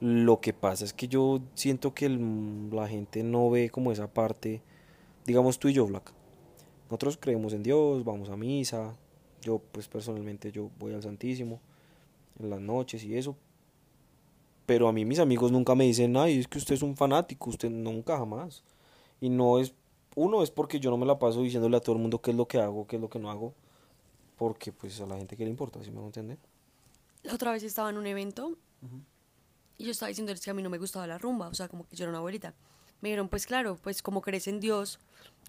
[0.00, 4.06] Lo que pasa es que yo siento que el- la gente no ve como esa
[4.12, 4.60] parte,
[5.24, 6.12] digamos tú y yo, Black.
[6.90, 8.94] Nosotros creemos en Dios, vamos a misa.
[9.40, 11.60] Yo, pues personalmente, yo voy al Santísimo
[12.38, 13.36] en las noches y eso.
[14.66, 17.50] Pero a mí mis amigos nunca me dicen, ay, es que usted es un fanático,
[17.50, 18.62] usted nunca jamás.
[19.20, 19.74] Y no es,
[20.14, 22.36] uno es porque yo no me la paso diciéndole a todo el mundo qué es
[22.36, 23.54] lo que hago, qué es lo que no hago.
[24.36, 26.38] Porque pues a la gente que le importa, ¿sí me van a entender?
[27.22, 28.56] La otra vez estaba en un evento
[29.78, 31.86] y yo estaba diciéndoles que a mí no me gustaba la rumba, o sea, como
[31.88, 32.54] que yo era una abuelita.
[33.00, 34.98] Me dijeron, pues claro, pues como crees en Dios,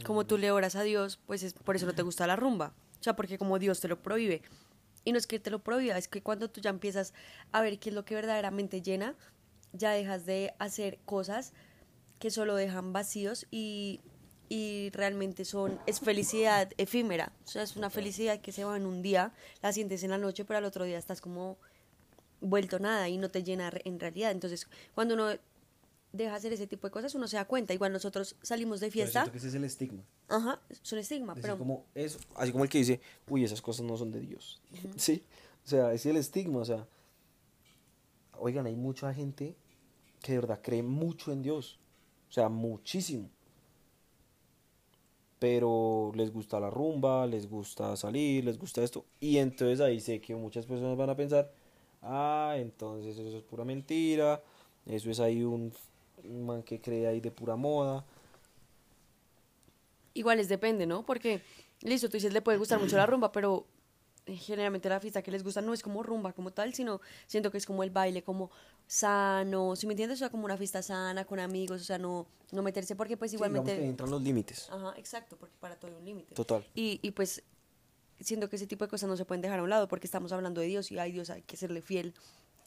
[0.05, 2.73] como tú le oras a Dios, pues es, por eso no te gusta la rumba.
[2.99, 4.41] O sea, porque como Dios te lo prohíbe.
[5.03, 7.13] Y no es que te lo prohíba, es que cuando tú ya empiezas
[7.51, 9.15] a ver qué es lo que verdaderamente llena,
[9.73, 11.53] ya dejas de hacer cosas
[12.19, 14.01] que solo dejan vacíos y,
[14.49, 17.31] y realmente son, es felicidad efímera.
[17.45, 20.17] O sea, es una felicidad que se va en un día, la sientes en la
[20.17, 21.57] noche, pero al otro día estás como
[22.41, 24.31] vuelto nada y no te llena en realidad.
[24.31, 25.29] Entonces, cuando uno
[26.15, 27.73] deja hacer ese tipo de cosas, uno se da cuenta.
[27.73, 30.03] Igual nosotros salimos de fiesta, que ese es el estigma.
[30.27, 33.61] ajá, es un estigma, Decir pero como eso, así como el que dice, uy, esas
[33.61, 34.61] cosas no son de Dios.
[34.97, 35.23] Sí,
[35.65, 36.87] o sea, es el estigma, o sea,
[38.37, 39.55] oigan, hay mucha gente
[40.21, 41.79] que de verdad cree mucho en Dios,
[42.29, 43.29] o sea, muchísimo.
[45.45, 49.05] Pero les gusta la rumba, les gusta salir, les gusta esto.
[49.19, 51.51] Y entonces ahí sé que muchas personas van a pensar,
[52.01, 54.41] ah, entonces eso es pura mentira,
[54.87, 55.71] eso es ahí un,
[56.23, 58.03] man que cree ahí de pura moda.
[60.15, 61.05] igual es depende, ¿no?
[61.05, 61.41] Porque,
[61.81, 63.67] listo, tú dices, le puede gustar mucho la rumba, pero
[64.25, 67.57] generalmente la fiesta que les gusta no es como rumba como tal, sino siento que
[67.57, 68.49] es como el baile como
[68.87, 70.17] sano, si me entiendes?
[70.17, 73.31] O sea, como una fiesta sana, con amigos, o sea, no, no meterse porque pues
[73.31, 73.77] Sí, igualmente...
[73.77, 74.69] que entran los límites.
[74.71, 76.33] Ajá, exacto, porque para todo hay un límite.
[76.35, 76.65] Total.
[76.73, 77.43] Y, y pues
[78.19, 80.31] siento que ese tipo de cosas no se pueden dejar a un lado porque estamos
[80.31, 82.13] hablando de Dios y ay Dios hay que serle fiel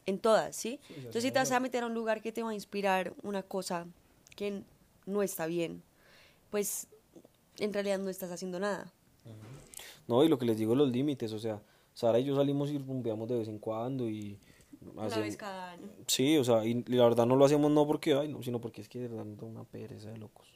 [0.05, 0.79] en todas, ¿sí?
[0.89, 3.43] Entonces si te vas a meter a un lugar que te va a inspirar una
[3.43, 3.85] cosa
[4.35, 4.63] que
[5.05, 5.83] no está bien,
[6.51, 6.87] pues
[7.57, 8.93] en realidad no estás haciendo nada.
[10.09, 11.61] No, y lo que les digo, los límites, o sea,
[11.93, 14.39] Sara y yo salimos y rumbeamos de vez en cuando y...
[14.95, 15.87] Una vez cada año.
[16.07, 18.81] Sí, o sea, y la verdad no lo hacemos no porque, ay, no, sino porque
[18.81, 20.47] es que de verdad nos da una pereza de locos.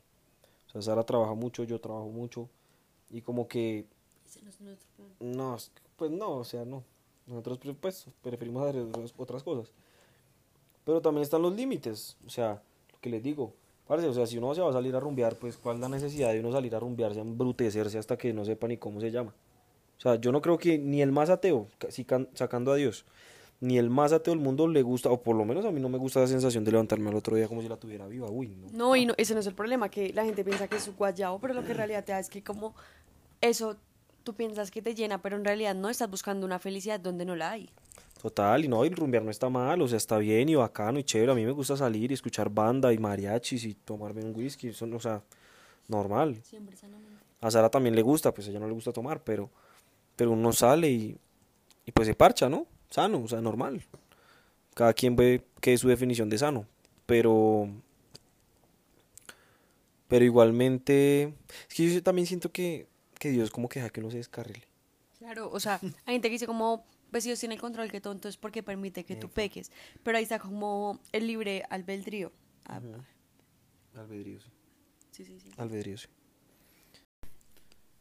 [0.67, 2.49] O sea, Sara trabaja mucho, yo trabajo mucho
[3.11, 3.85] y como que,
[4.25, 5.09] Ese no es nuestro plan.
[5.19, 5.55] no,
[5.97, 6.83] pues no, o sea, no.
[7.27, 9.71] Nosotros pues preferimos hacer otras- otras cosas.
[10.83, 12.61] Pero también están los límites, o sea,
[12.91, 13.53] lo que les digo.
[13.87, 15.89] Parce, o sea, si uno se va a salir a rumbear, pues cuál es la
[15.89, 19.11] necesidad de uno salir a rumbearse, a embrutecerse hasta que no sepa ni cómo se
[19.11, 19.33] llama.
[19.97, 21.67] O sea, yo no creo que ni el más ateo,
[22.34, 23.06] sacando a Dios,
[23.62, 25.88] ni el más ateo del mundo le gusta, o por lo menos a mí no
[25.88, 28.29] me gusta la sensación de levantarme al otro día como si la tuviera viva.
[28.29, 28.67] Uy, no.
[28.73, 30.93] No, y no, ese no es el problema, que la gente piensa que es su
[30.93, 32.75] guayabo, pero lo que en realidad te da es que como
[33.39, 33.77] eso
[34.23, 37.36] tú piensas que te llena, pero en realidad no estás buscando una felicidad donde no
[37.36, 37.69] la hay.
[38.21, 41.03] Total, y no, y rumbear no está mal, o sea, está bien y bacano y
[41.03, 41.34] chévere.
[41.34, 44.88] A mí me gusta salir y escuchar banda y mariachis y tomarme un whisky, eso,
[44.93, 45.21] o sea,
[45.89, 46.41] normal.
[46.43, 47.21] Siempre sanamente.
[47.41, 49.49] A Sara también le gusta, pues a ella no le gusta tomar, pero,
[50.15, 51.17] pero uno sale y,
[51.86, 52.67] y pues se parcha, ¿no?
[52.89, 53.84] Sano, o sea, normal.
[54.73, 56.67] Cada quien ve qué es su definición de sano,
[57.06, 57.69] pero
[60.08, 61.34] pero igualmente
[61.67, 64.67] es que yo también siento que, que Dios como que deja que uno se descarrile.
[65.17, 68.28] Claro, o sea, hay gente que dice como, pues Dios tiene el control que tonto
[68.28, 69.71] es porque permite que tú peques,
[70.04, 72.32] pero ahí está como el libre albedrío.
[72.65, 72.80] Ah,
[73.95, 74.49] Albedrío, sí.
[75.12, 75.49] sí, sí, sí.
[75.58, 76.08] Albedrío, sí.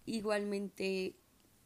[0.04, 1.14] Igualmente,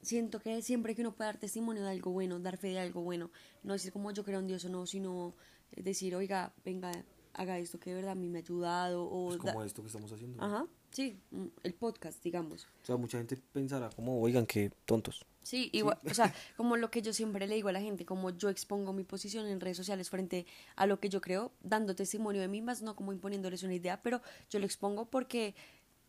[0.06, 3.02] siento que siempre que uno puede dar testimonio de algo bueno, dar fe de algo
[3.02, 3.30] bueno,
[3.62, 5.34] no decir como yo creo en Dios o no, sino
[5.76, 6.92] decir, oiga, venga,
[7.34, 9.04] haga esto que de verdad a mí me ha ayudado.
[9.04, 10.42] O Pues da- como esto que estamos haciendo.
[10.42, 12.64] Ajá, sí, mm, el podcast, digamos.
[12.82, 15.24] O sea, mucha gente pensará como, oigan, qué tontos.
[15.42, 18.30] Sí, igual, o sea, como lo que yo siempre le digo a la gente, como
[18.30, 22.40] yo expongo mi posición en redes sociales frente a lo que yo creo, dando testimonio
[22.40, 25.54] de mí, más no como imponiéndoles una idea, pero yo lo expongo porque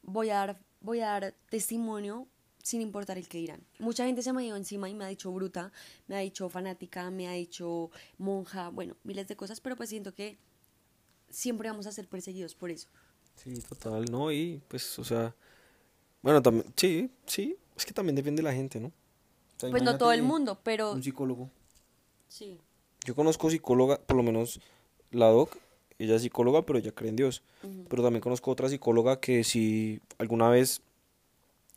[0.03, 2.27] voy a dar, voy a dar testimonio
[2.67, 3.61] sin importar el que dirán.
[3.79, 5.71] Mucha gente se me ha ido encima y me ha dicho bruta,
[6.07, 10.13] me ha dicho fanática, me ha dicho monja, bueno, miles de cosas, pero pues siento
[10.13, 10.37] que
[11.29, 12.89] siempre vamos a ser perseguidos por eso.
[13.35, 14.33] Sí, total, ¿no?
[14.33, 15.33] Y pues, o sea,
[16.21, 18.87] bueno, también, sí, sí, es que también depende de la gente, ¿no?
[18.87, 21.49] O sea, Pues no todo el mundo, pero Un psicólogo.
[22.27, 22.59] sí.
[23.05, 24.59] Yo conozco psicóloga, por lo menos
[25.11, 25.55] la doc,
[25.97, 27.41] ella es psicóloga, pero ella cree en Dios.
[27.87, 30.81] Pero también conozco otra psicóloga que si alguna vez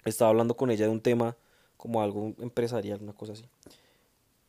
[0.05, 1.37] estaba hablando con ella de un tema
[1.77, 3.45] como algo empresarial, una cosa así.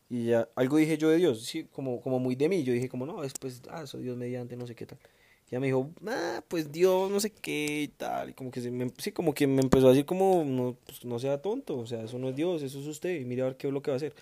[0.09, 2.63] Y ya, algo dije yo de Dios, sí, como, como muy de mí.
[2.63, 4.99] Yo dije como, no, después, ah, soy Dios mediante, no sé qué tal.
[5.45, 8.31] Y ella me dijo, ah, pues Dios, no sé qué y tal.
[8.31, 11.05] Y como que se me, sí, como que me empezó a decir como, no, pues,
[11.05, 13.45] no sea tonto, o sea, eso no es Dios, eso es usted, y mire a
[13.45, 14.13] ver qué es lo que va a hacer.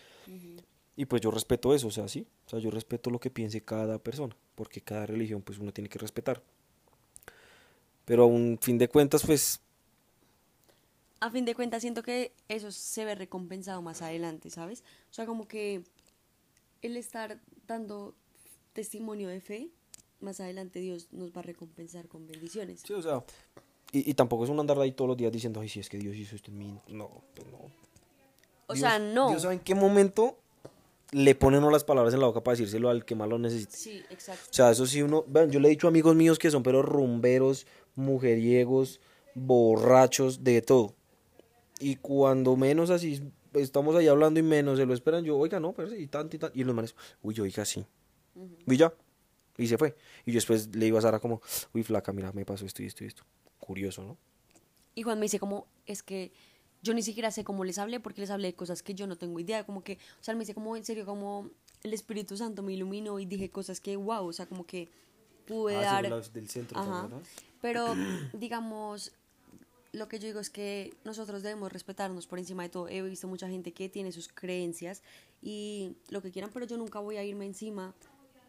[0.95, 2.27] Y pues yo respeto eso, o sea, sí.
[2.45, 5.89] O sea, yo respeto lo que piense cada persona, porque cada religión pues uno tiene
[5.89, 6.43] que respetar.
[8.05, 9.61] Pero a un fin de cuentas, pues,
[11.19, 14.84] a fin de cuentas siento que eso se ve recompensado más adelante, ¿sabes?
[15.10, 15.84] O sea, como que
[16.82, 18.15] el estar dando
[18.73, 19.69] testimonio de fe,
[20.21, 22.82] más adelante Dios nos va a recompensar con bendiciones.
[22.86, 23.23] sí, o sea,
[23.91, 25.97] y, y tampoco es un andar ahí todos los días diciendo, ay, si es que
[25.97, 26.79] Dios hizo esto en mí.
[26.89, 27.58] No, pues no.
[28.67, 29.29] O Dios- sea, no.
[29.29, 30.38] Dios sabe en qué momento
[31.12, 33.75] le pone uno las palabras en la boca para decírselo al que más lo necesite.
[33.75, 34.43] Sí, exacto.
[34.51, 36.62] O sea, eso sí uno, vean, yo le he dicho a amigos míos que son
[36.62, 38.99] pero rumberos, mujeriegos,
[39.34, 40.93] borrachos, de todo.
[41.79, 43.21] Y cuando menos así
[43.53, 46.39] estamos ahí hablando y menos se lo esperan, yo, oiga, no, pero sí, tanto y
[46.39, 46.57] tanto.
[46.59, 47.85] Y los manes, uy, oiga, sí.
[48.67, 48.93] Y ya.
[49.57, 49.95] Y se fue.
[50.25, 51.41] Y yo después le iba a Sara como,
[51.73, 53.23] uy, flaca, mira, me pasó esto y esto y esto.
[53.59, 54.17] Curioso, ¿no?
[54.95, 56.31] Y Juan me dice como, es que
[56.81, 59.17] yo ni siquiera sé cómo les hablé porque les hablé de cosas que yo no
[59.17, 61.49] tengo idea, como que, o sea, él me dice como, en serio, como
[61.83, 64.89] el Espíritu Santo me iluminó y dije cosas que, wow, o sea, como que
[65.45, 66.31] pude Ah, dar...
[66.31, 67.09] del centro Ajá.
[67.61, 67.95] Pero,
[68.33, 69.11] digamos,
[69.91, 72.88] lo que yo digo es que nosotros debemos respetarnos por encima de todo.
[72.88, 75.02] He visto mucha gente que tiene sus creencias
[75.41, 77.93] y lo que quieran, pero yo nunca voy a irme encima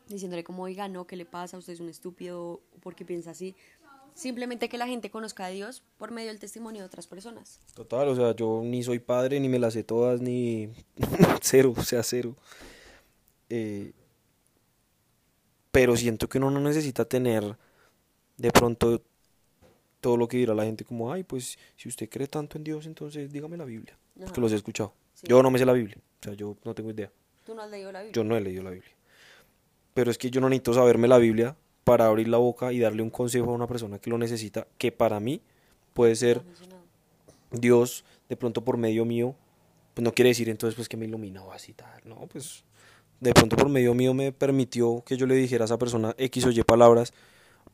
[0.09, 1.57] diciéndole como, oiga, no, ¿qué le pasa?
[1.57, 3.55] Usted es un estúpido, ¿por qué piensa así?
[4.15, 7.61] Simplemente que la gente conozca a Dios por medio del testimonio de otras personas.
[7.75, 10.69] Total, o sea, yo ni soy padre, ni me las sé todas, ni
[11.41, 12.37] cero, o sea, cero.
[13.49, 13.93] Eh,
[15.71, 17.57] pero siento que uno no necesita tener
[18.37, 19.03] de pronto
[20.01, 22.87] todo lo que dirá la gente como, ay, pues si usted cree tanto en Dios,
[22.87, 23.97] entonces dígame la Biblia.
[24.17, 24.27] Ajá.
[24.27, 24.93] Porque los he escuchado.
[25.15, 25.27] Sí.
[25.29, 27.11] Yo no me sé la Biblia, o sea, yo no tengo idea.
[27.45, 28.15] ¿Tú no has leído la Biblia?
[28.15, 28.93] Yo no he leído la Biblia.
[29.95, 33.03] Pero es que yo no necesito saberme la Biblia para abrir la boca y darle
[33.03, 35.43] un consejo a una persona que lo necesita, que para mí
[35.93, 36.43] puede ser.
[37.51, 39.35] Dios de pronto por medio mío,
[39.95, 42.65] pues no quiere decir entonces pues que me iluminó así tal, no, pues
[43.19, 46.47] de pronto por medio mío me permitió que yo le dijera a esa persona X
[46.47, 47.13] o Y palabras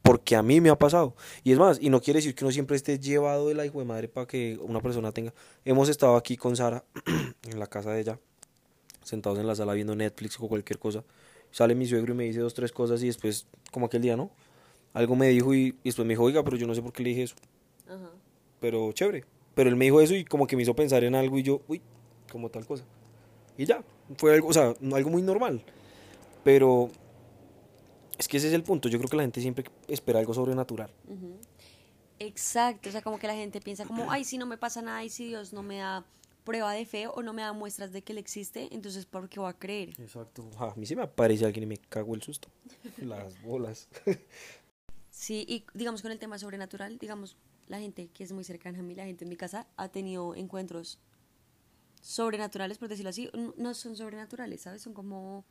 [0.02, 1.14] porque a mí me ha pasado.
[1.42, 3.78] Y es más, y no quiere decir que uno siempre esté llevado de la hijo
[3.80, 5.34] de madre para que una persona tenga.
[5.64, 6.84] Hemos estado aquí con Sara
[7.51, 8.20] en la casa de ella,
[9.03, 11.05] sentados en la sala viendo Netflix o cualquier cosa.
[11.51, 14.30] Sale mi suegro y me dice dos, tres cosas y después, como aquel día, ¿no?
[14.92, 17.03] Algo me dijo y, y después me dijo, oiga, pero yo no sé por qué
[17.03, 17.34] le dije eso
[17.88, 18.11] Ajá.
[18.61, 19.24] pero chévere.
[19.55, 21.62] Pero él me dijo eso y como que me hizo pensar en algo y yo,
[21.68, 21.80] uy,
[22.30, 22.84] como tal cosa.
[23.57, 23.82] Y ya,
[24.18, 25.62] fue algo, o sea, algo muy normal.
[26.44, 26.90] Pero
[28.18, 28.88] es que ese es el punto.
[28.88, 30.90] Yo creo que la gente siempre espera algo sobrenatural.
[32.18, 35.04] Exacto, o sea, como que la gente piensa como, ay, si no me pasa nada
[35.04, 36.04] y si Dios no me da
[36.44, 39.40] prueba de fe o no me da muestras de que Él existe, entonces ¿por qué
[39.40, 39.90] voy a creer?
[39.98, 40.48] Exacto.
[40.58, 42.48] a mí se me aparece alguien y me cago el susto.
[42.98, 43.88] Las bolas.
[45.10, 47.36] Sí, y digamos con el tema sobrenatural, digamos,
[47.66, 50.34] la gente que es muy cercana a mí, la gente en mi casa, ha tenido
[50.34, 50.98] encuentros
[52.00, 54.82] sobrenaturales, por decirlo así, no son sobrenaturales, ¿sabes?
[54.82, 55.44] Son como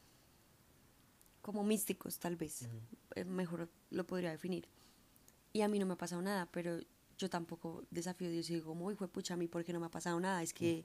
[1.46, 2.68] como místicos, tal vez,
[3.14, 4.68] eh, mejor lo podría definir.
[5.54, 6.80] Y a mí no me ha pasado nada, pero
[7.20, 9.80] yo tampoco desafío a Dios y digo, como, fue pucha, a mí, ¿por qué no
[9.80, 10.42] me ha pasado nada?
[10.42, 10.82] Es que,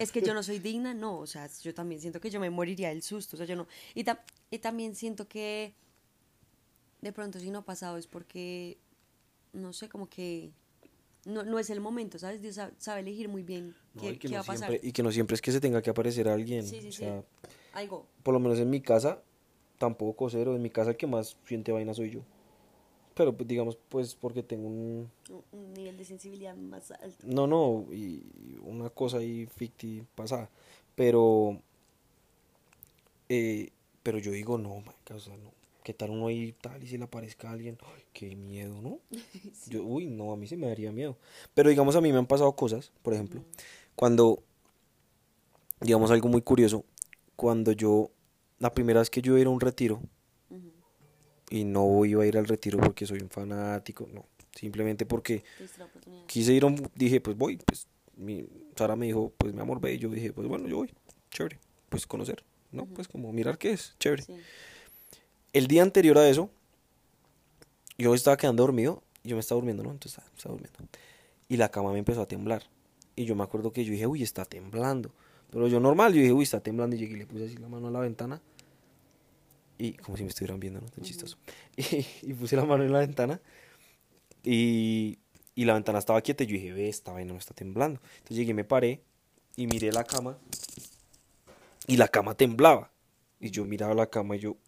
[0.00, 2.50] es que yo no soy digna, no, o sea, yo también siento que yo me
[2.50, 3.68] moriría del susto, o sea, yo no.
[3.94, 4.04] Y,
[4.50, 5.76] y también siento que
[7.00, 8.78] de pronto si no ha pasado es porque,
[9.52, 10.50] no sé, como que
[11.24, 12.42] no, no es el momento, ¿sabes?
[12.42, 14.76] Dios sabe, elegir muy bien qué, qué va a pasar.
[14.82, 16.66] y que no siempre es que se tenga que aparecer alguien.
[16.66, 17.24] Sí, sí, o sea,
[17.74, 18.08] Algo.
[18.24, 19.22] Por lo menos en mi casa,
[19.80, 20.54] tampoco cero.
[20.54, 22.20] En mi casa el que más siente vaina soy yo.
[23.14, 25.10] Pero pues, digamos, pues porque tengo un...
[25.52, 27.26] Un nivel de sensibilidad más alto.
[27.26, 28.22] No, no, y
[28.62, 30.48] una cosa ahí ficti pasada.
[30.94, 31.60] Pero...
[33.28, 33.70] Eh,
[34.02, 37.04] pero yo digo, no, o sea, no ¿Qué tal uno ahí tal y si le
[37.04, 37.78] aparezca a alguien?
[37.82, 38.98] Ay, qué miedo, ¿no?
[39.66, 41.16] Yo, uy, no, a mí se me daría miedo.
[41.54, 43.42] Pero digamos, a mí me han pasado cosas, por ejemplo,
[43.96, 44.42] cuando,
[45.80, 46.84] digamos algo muy curioso,
[47.34, 48.10] cuando yo,
[48.60, 50.00] la primera vez que yo iba a un retiro,
[51.50, 55.42] y no iba a ir al retiro porque soy un fanático, no, simplemente porque
[56.28, 58.46] quise ir, a un, dije, pues voy, pues mi,
[58.76, 60.94] Sara me dijo, pues mi amor, ve, y yo dije, pues bueno, yo voy,
[61.30, 61.58] chévere,
[61.88, 62.86] pues conocer, ¿no?
[62.86, 64.24] Pues como mirar qué es, chévere.
[65.52, 66.50] El día anterior a eso,
[67.98, 69.90] yo estaba quedando dormido, yo me estaba durmiendo, ¿no?
[69.90, 70.78] Entonces estaba, durmiendo.
[71.48, 72.62] Y la cama me empezó a temblar.
[73.16, 75.12] Y yo me acuerdo que yo dije, uy, está temblando.
[75.50, 76.96] Pero yo normal, yo dije, uy, está temblando.
[76.96, 78.40] Y llegué y le puse así la mano a la ventana.
[79.80, 80.88] Y como si me estuvieran viendo, ¿no?
[80.88, 81.38] Tan chistoso.
[82.22, 83.40] Y, puse la mano en la ventana.
[84.44, 85.18] Y,
[85.54, 86.44] y la ventana estaba quieta.
[86.44, 88.00] Y yo dije, ve, esta vaina no está temblando.
[88.18, 89.02] Entonces llegué, me paré
[89.56, 90.38] y miré la cama.
[91.86, 92.92] Y la cama temblaba.
[93.40, 94.58] Y yo miraba la cama y yo,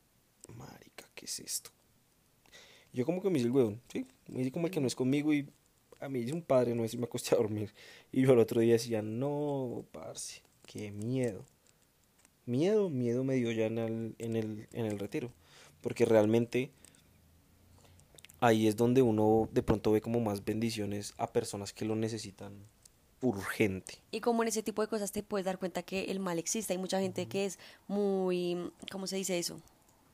[1.15, 1.71] ¿qué es esto?
[2.93, 4.07] Yo como que me hice el huevón, ¿sí?
[4.29, 5.49] Me hice como el que no es conmigo y
[6.01, 7.73] a mí es un padre, no es me acosté a dormir.
[8.11, 11.45] Y yo el otro día decía, no, parce, qué miedo.
[12.47, 15.31] Miedo, miedo me dio ya en el, en el, en el retiro.
[15.81, 16.71] Porque realmente
[18.41, 22.53] ahí es donde uno de pronto ve como más bendiciones a personas que lo necesitan
[23.21, 23.99] urgente.
[24.11, 26.73] Y como en ese tipo de cosas te puedes dar cuenta que el mal existe.
[26.73, 29.61] Hay mucha gente que es muy, ¿cómo se dice eso?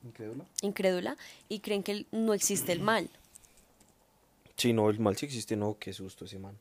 [0.04, 0.44] Incrédula.
[0.62, 1.16] Incrédula
[1.48, 3.10] y creen que no existe el mal.
[4.56, 6.56] Sí, no, el mal sí existe, no, qué susto ese man.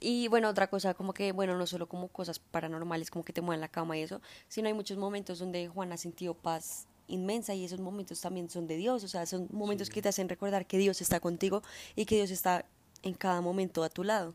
[0.00, 3.40] Y bueno, otra cosa, como que, bueno, no solo como cosas paranormales, como que te
[3.40, 7.54] mueven la cama y eso, sino hay muchos momentos donde Juan ha sentido paz inmensa
[7.54, 10.66] y esos momentos también son de Dios, o sea, son momentos que te hacen recordar
[10.66, 11.62] que Dios está contigo
[11.94, 12.66] y que Dios está
[13.02, 14.34] en cada momento a tu lado.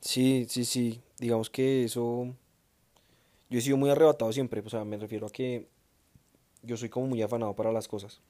[0.00, 2.34] Sí, sí, sí, digamos que eso,
[3.48, 5.66] yo he sido muy arrebatado siempre, o sea, me refiero a que
[6.62, 8.20] yo soy como muy afanado para las cosas.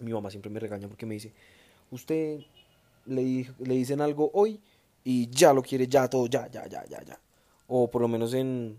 [0.00, 1.32] Mi mamá siempre me regaña porque me dice,
[1.90, 2.40] usted
[3.06, 4.60] le, le dicen algo hoy
[5.04, 7.20] y ya lo quiere, ya todo, ya, ya, ya, ya, ya.
[7.66, 8.78] O por lo menos en,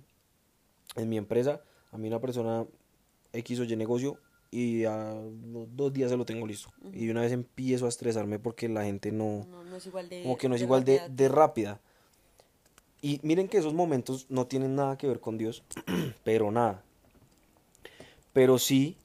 [0.96, 1.62] en mi empresa,
[1.92, 2.66] a mí una persona
[3.34, 4.18] X o Y negocio
[4.52, 5.16] y a
[5.52, 6.70] los dos días se lo tengo listo.
[6.94, 10.38] Y una vez empiezo a estresarme porque la gente no, no, es igual de, como
[10.38, 11.82] que no es igual de, de, rápida.
[13.02, 15.64] Y miren que esos momentos no tienen nada que ver con Dios,
[16.24, 16.84] pero nada
[18.34, 18.98] pero sí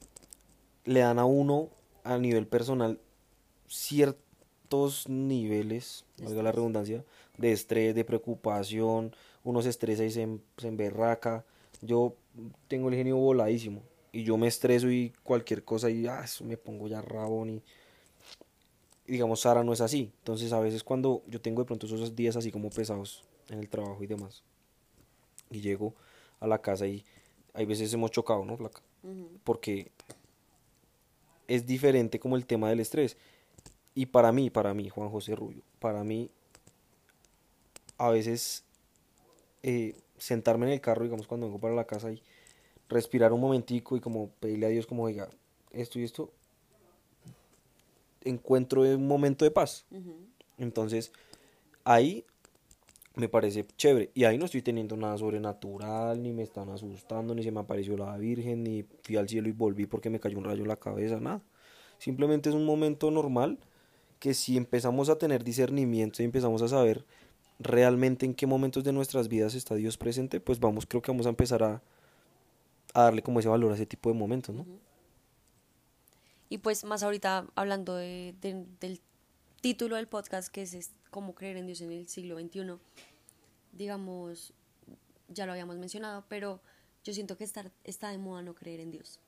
[0.83, 1.69] le dan a uno
[2.03, 2.99] a nivel personal
[4.69, 7.03] ciertos niveles, valga la redundancia,
[7.37, 11.43] de estrés, de preocupación, uno se estresa y se, se emberraca.
[11.81, 12.13] Yo
[12.67, 16.87] tengo el genio voladísimo y yo me estreso y cualquier cosa y ah, me pongo
[16.87, 17.63] ya rabón y
[19.07, 20.11] digamos Sara no es así.
[20.19, 23.69] Entonces a veces cuando yo tengo de pronto esos días así como pesados en el
[23.69, 24.43] trabajo y demás
[25.49, 25.95] y llego
[26.39, 27.03] a la casa y
[27.53, 28.57] hay veces hemos chocado, ¿no?
[29.43, 29.91] Porque
[31.47, 33.17] es diferente como el tema del estrés.
[33.95, 36.29] Y para mí, para mí, Juan José Rubio, para mí,
[37.97, 38.63] a veces
[39.63, 42.21] eh, sentarme en el carro, digamos, cuando vengo para la casa y
[42.87, 45.29] respirar un momentico y como pedirle a Dios como, diga,
[45.71, 46.31] esto y esto,
[48.23, 49.85] encuentro un momento de paz.
[50.57, 51.11] Entonces,
[51.83, 52.25] ahí
[53.15, 54.11] me parece chévere.
[54.13, 57.97] Y ahí no estoy teniendo nada sobrenatural, ni me están asustando, ni se me apareció
[57.97, 60.77] la Virgen, ni fui al cielo y volví porque me cayó un rayo en la
[60.77, 61.41] cabeza, nada.
[61.97, 63.59] Simplemente es un momento normal
[64.19, 67.05] que si empezamos a tener discernimiento y empezamos a saber
[67.59, 71.25] realmente en qué momentos de nuestras vidas está Dios presente, pues vamos, creo que vamos
[71.25, 71.81] a empezar a,
[72.93, 74.65] darle como ese valor a ese tipo de momentos, ¿no?
[76.49, 78.99] Y pues más ahorita hablando de, del
[79.61, 82.77] título del podcast que es cómo creer en Dios en el siglo XXI,
[83.71, 84.53] digamos,
[85.27, 86.59] ya lo habíamos mencionado, pero
[87.03, 89.19] yo siento que está, está de moda no creer en Dios.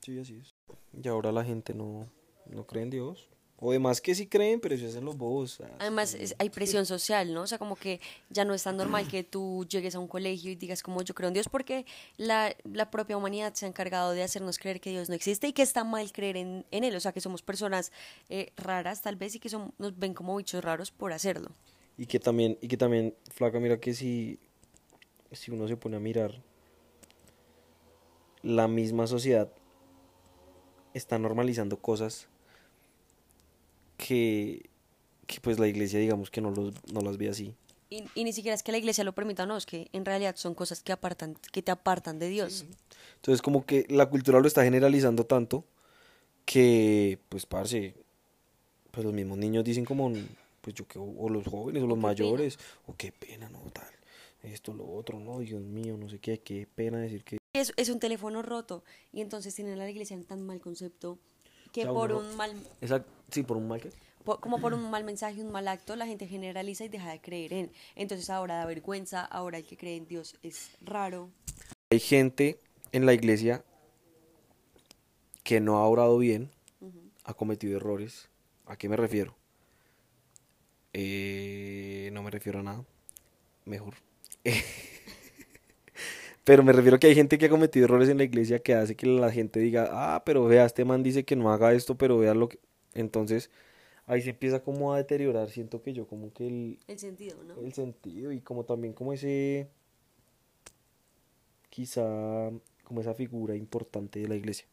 [0.00, 0.54] Sí, así es.
[0.92, 2.08] Y ahora la gente no,
[2.46, 3.28] no cree en Dios.
[3.60, 5.60] O demás que sí creen, pero se hacen los bobos.
[5.78, 7.42] Además, hay presión social, ¿no?
[7.42, 10.50] O sea, como que ya no es tan normal que tú llegues a un colegio
[10.50, 11.86] y digas como yo creo en Dios, porque
[12.16, 15.52] la, la propia humanidad se ha encargado de hacernos creer que Dios no existe y
[15.52, 16.96] que está mal creer en, en Él.
[16.96, 17.92] O sea, que somos personas
[18.28, 21.50] eh, raras tal vez y que son, nos ven como bichos raros por hacerlo.
[21.96, 24.40] Y que también, y que también, flaca, mira que si,
[25.30, 26.42] si uno se pone a mirar,
[28.42, 29.50] la misma sociedad
[30.92, 32.28] está normalizando cosas
[33.96, 34.70] que,
[35.26, 37.54] que pues la iglesia digamos que no, los, no las ve así.
[37.90, 40.34] Y, y, ni siquiera es que la iglesia lo permita, no, es que en realidad
[40.36, 42.64] son cosas que apartan, que te apartan de Dios.
[43.16, 45.64] Entonces como que la cultura lo está generalizando tanto
[46.44, 47.94] que, pues, parce,
[48.90, 50.12] pues los mismos niños dicen como,
[50.60, 53.92] pues yo que, o los jóvenes o los mayores, o qué pena, no, tal,
[54.42, 57.38] esto, lo otro, no, Dios mío, no sé qué, qué pena decir que...
[57.54, 61.18] Es, es un teléfono roto y entonces tienen a la iglesia en tan mal concepto
[61.74, 62.54] que por un mal...
[62.80, 63.90] Exacto, sí, por un mal qué?
[64.40, 67.52] como por un mal mensaje, un mal acto, la gente generaliza y deja de creer
[67.52, 67.72] en.
[67.94, 71.30] Entonces ahora da vergüenza, ahora el que cree en Dios es raro.
[71.90, 72.58] Hay gente
[72.92, 73.64] en la iglesia
[75.42, 76.50] que no ha orado bien,
[77.24, 78.30] ha cometido errores.
[78.66, 79.36] ¿A qué me refiero?
[80.94, 82.84] Eh, no me refiero a nada.
[83.66, 83.94] Mejor.
[86.44, 88.74] pero me refiero a que hay gente que ha cometido errores en la iglesia que
[88.74, 91.96] hace que la gente diga, ah, pero vea, este man dice que no haga esto,
[91.96, 92.58] pero vea lo que...
[92.92, 93.50] Entonces,
[94.06, 96.78] ahí se empieza como a deteriorar, siento que yo como que el...
[96.86, 97.60] El sentido, ¿no?
[97.60, 99.68] El sentido y como también como ese...
[101.70, 102.50] Quizá
[102.84, 104.66] como esa figura importante de la iglesia.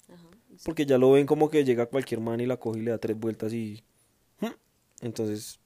[0.65, 2.97] Porque ya lo ven como que llega cualquier man y la coge y le da
[2.97, 3.83] tres vueltas y...
[5.01, 5.59] Entonces,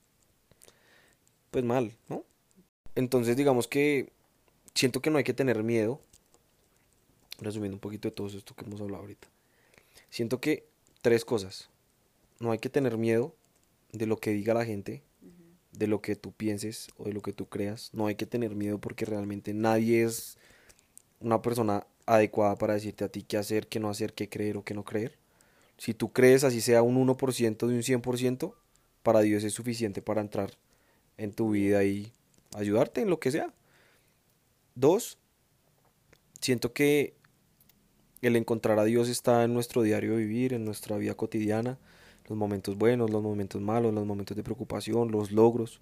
[1.52, 2.24] pues mal, ¿no?
[2.96, 4.14] Entonces digamos que
[4.76, 6.02] siento que no hay que tener miedo,
[7.40, 9.28] resumiendo un poquito de todo esto que hemos hablado ahorita.
[10.10, 10.68] Siento que
[11.02, 11.70] tres cosas.
[12.40, 13.34] No hay que tener miedo
[13.92, 15.02] de lo que diga la gente,
[15.72, 17.90] de lo que tú pienses o de lo que tú creas.
[17.94, 20.38] No hay que tener miedo porque realmente nadie es
[21.20, 24.64] una persona adecuada para decirte a ti qué hacer, qué no hacer, qué creer o
[24.64, 25.18] qué no creer.
[25.78, 28.54] Si tú crees así sea un 1% de un 100%,
[29.04, 30.52] para Dios es suficiente para entrar
[31.18, 32.12] en tu vida y
[32.54, 33.54] ayudarte en lo que sea.
[34.76, 35.18] Dos,
[36.42, 37.16] siento que
[38.22, 41.80] el encontrar a Dios está en nuestro diario vivir, en nuestra vida cotidiana,
[42.28, 45.80] los momentos buenos, los momentos malos, los momentos de preocupación, los logros.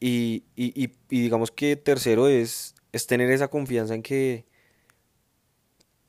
[0.00, 4.44] Y, y, y, y digamos que tercero es, es tener esa confianza en que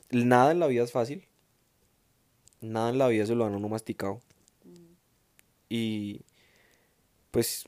[0.09, 1.27] nada en la vida es fácil.
[2.61, 4.21] Nada en la vida se lo dan a uno masticado.
[5.69, 6.21] Y
[7.31, 7.65] pues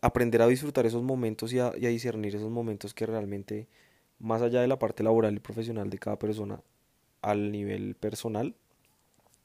[0.00, 3.68] aprender a disfrutar esos momentos y a, y a, discernir esos momentos que realmente,
[4.18, 6.60] más allá de la parte laboral y profesional de cada persona,
[7.22, 8.54] al nivel personal,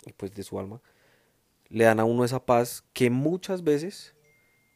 [0.05, 0.81] y pues de su alma,
[1.69, 4.15] le dan a uno esa paz que muchas veces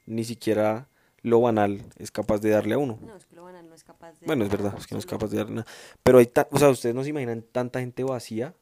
[0.05, 0.87] ni siquiera
[1.21, 2.97] lo banal es capaz de darle a uno.
[3.01, 4.25] No, es que lo banal no es capaz de...
[4.25, 5.67] Bueno, es verdad, es que no es capaz de darle nada.
[6.03, 8.55] Pero hay, o sea, ustedes no se imaginan tanta gente vacía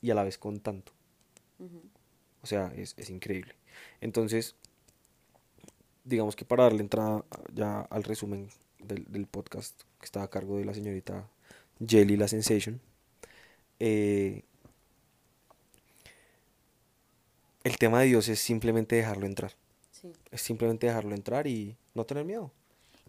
[0.00, 0.92] y a la vez con tanto.
[1.58, 1.82] Uh -huh.
[2.42, 3.54] O sea, es, es, increíble.
[4.00, 4.56] Entonces,
[6.04, 7.24] digamos que para darle entrada
[7.54, 8.48] ya al resumen
[8.78, 11.28] del, del podcast que está a cargo de la señorita
[11.86, 12.80] Jelly La Sensation,
[13.78, 14.42] eh,
[17.64, 19.52] el tema de Dios es simplemente dejarlo entrar.
[19.90, 20.12] Sí.
[20.30, 22.50] Es simplemente dejarlo entrar y no tener miedo.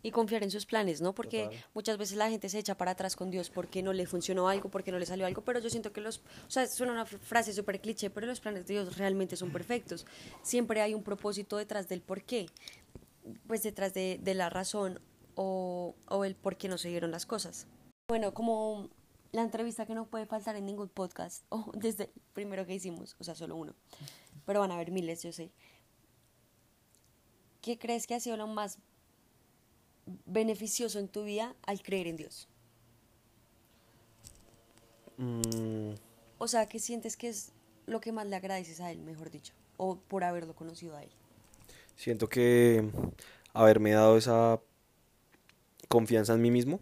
[0.04, 1.16] Y confiar en sus planes, ¿no?
[1.16, 1.66] Porque Total.
[1.74, 4.70] muchas veces la gente se echa para atrás con Dios porque no le funcionó algo,
[4.70, 7.54] porque no le salió algo, pero yo siento que los, o sea, suena una frase
[7.54, 10.06] súper cliché, pero los planes de Dios realmente son perfectos.
[10.42, 12.48] Siempre hay un propósito detrás del por qué,
[13.48, 15.00] pues detrás de, de la razón
[15.36, 17.68] o, o el por qué no se dieron las cosas.
[18.10, 18.90] Bueno, como
[19.32, 23.16] la entrevista que no puede faltar en ningún podcast, o desde el primero que hicimos,
[23.20, 23.76] o sea, solo uno,
[24.46, 25.52] pero van a haber miles, yo sé.
[27.62, 28.78] ¿Qué crees que ha sido lo más
[30.26, 32.48] beneficioso en tu vida al creer en Dios?
[35.18, 35.94] Mm,
[36.40, 37.52] O sea, ¿qué sientes que es
[37.86, 39.54] lo que más le agradeces a Él, mejor dicho?
[39.78, 41.10] O por haberlo conocido a Él.
[41.96, 42.90] siento que
[43.54, 44.60] haberme dado esa
[45.88, 46.80] confianza en mí mismo,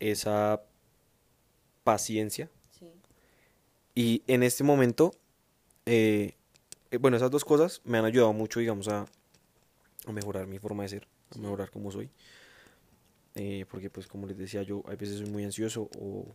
[0.00, 0.62] esa
[1.82, 2.92] paciencia Sí.
[3.94, 5.12] y en este momento,
[5.86, 6.34] eh,
[6.90, 9.06] eh, bueno, esas dos cosas me han ayudado mucho, digamos, a,
[10.06, 12.10] a mejorar mi forma de ser, a mejorar cómo soy.
[13.34, 16.26] Eh, porque pues como les decía yo, hay veces soy muy ansioso o,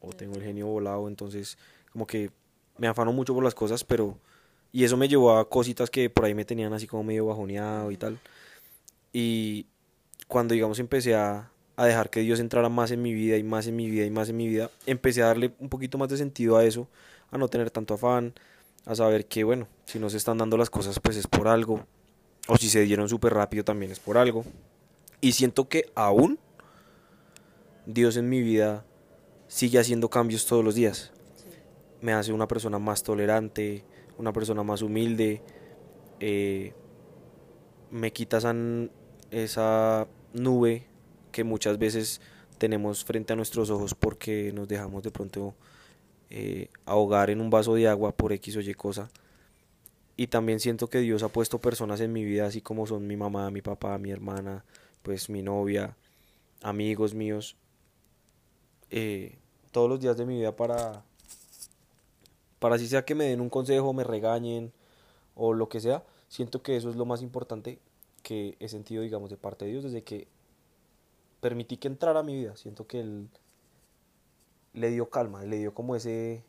[0.00, 1.58] o tengo el genio volado, entonces
[1.92, 2.30] como que
[2.76, 4.18] me afano mucho por las cosas, pero...
[4.70, 7.90] Y eso me llevó a cositas que por ahí me tenían así como medio bajoneado
[7.90, 8.18] y tal.
[9.14, 9.66] Y
[10.26, 13.66] cuando digamos empecé a, a dejar que Dios entrara más en mi vida y más
[13.66, 16.18] en mi vida y más en mi vida, empecé a darle un poquito más de
[16.18, 16.88] sentido a eso,
[17.30, 18.34] a no tener tanto afán,
[18.84, 21.86] a saber que, bueno, si no se están dando las cosas, pues es por algo,
[22.48, 24.44] o si se dieron súper rápido, también es por algo.
[25.20, 26.38] Y siento que aún
[27.86, 28.84] Dios en mi vida
[29.46, 31.12] sigue haciendo cambios todos los días.
[32.00, 33.84] Me hace una persona más tolerante,
[34.16, 35.42] una persona más humilde,
[36.20, 36.72] eh,
[37.90, 38.54] me quita esa,
[39.30, 40.86] esa nube
[41.32, 42.20] que muchas veces
[42.58, 45.54] tenemos frente a nuestros ojos porque nos dejamos de pronto
[46.30, 49.10] eh, ahogar en un vaso de agua por X o Y cosa.
[50.20, 53.16] Y también siento que Dios ha puesto personas en mi vida, así como son mi
[53.16, 54.64] mamá, mi papá, mi hermana,
[55.04, 55.96] pues mi novia,
[56.60, 57.56] amigos míos,
[58.90, 59.38] eh,
[59.70, 61.04] todos los días de mi vida para,
[62.58, 64.72] para así sea que me den un consejo, me regañen
[65.36, 66.02] o lo que sea.
[66.26, 67.78] Siento que eso es lo más importante
[68.24, 70.26] que he sentido, digamos, de parte de Dios desde que
[71.40, 72.56] permití que entrara a mi vida.
[72.56, 73.28] Siento que Él
[74.72, 76.42] le dio calma, le dio como ese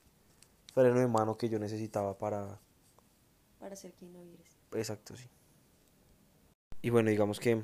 [0.74, 2.60] freno de mano que yo necesitaba para...
[3.60, 4.58] Para ser quien no eres.
[4.74, 5.28] Exacto, sí.
[6.82, 7.62] Y bueno, digamos que,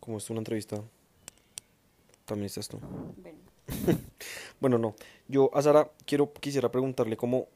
[0.00, 0.82] como es una entrevista,
[2.24, 2.78] también estás tú.
[3.16, 3.38] Bueno.
[4.60, 4.94] bueno, no.
[5.28, 7.48] Yo a Sara quiero, quisiera preguntarle cómo,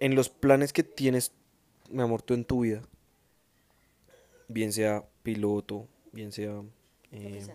[0.00, 1.32] en los planes que tienes,
[1.90, 2.82] mi amor, tú en tu vida,
[4.48, 6.62] bien sea piloto, bien sea...
[7.12, 7.46] Eh,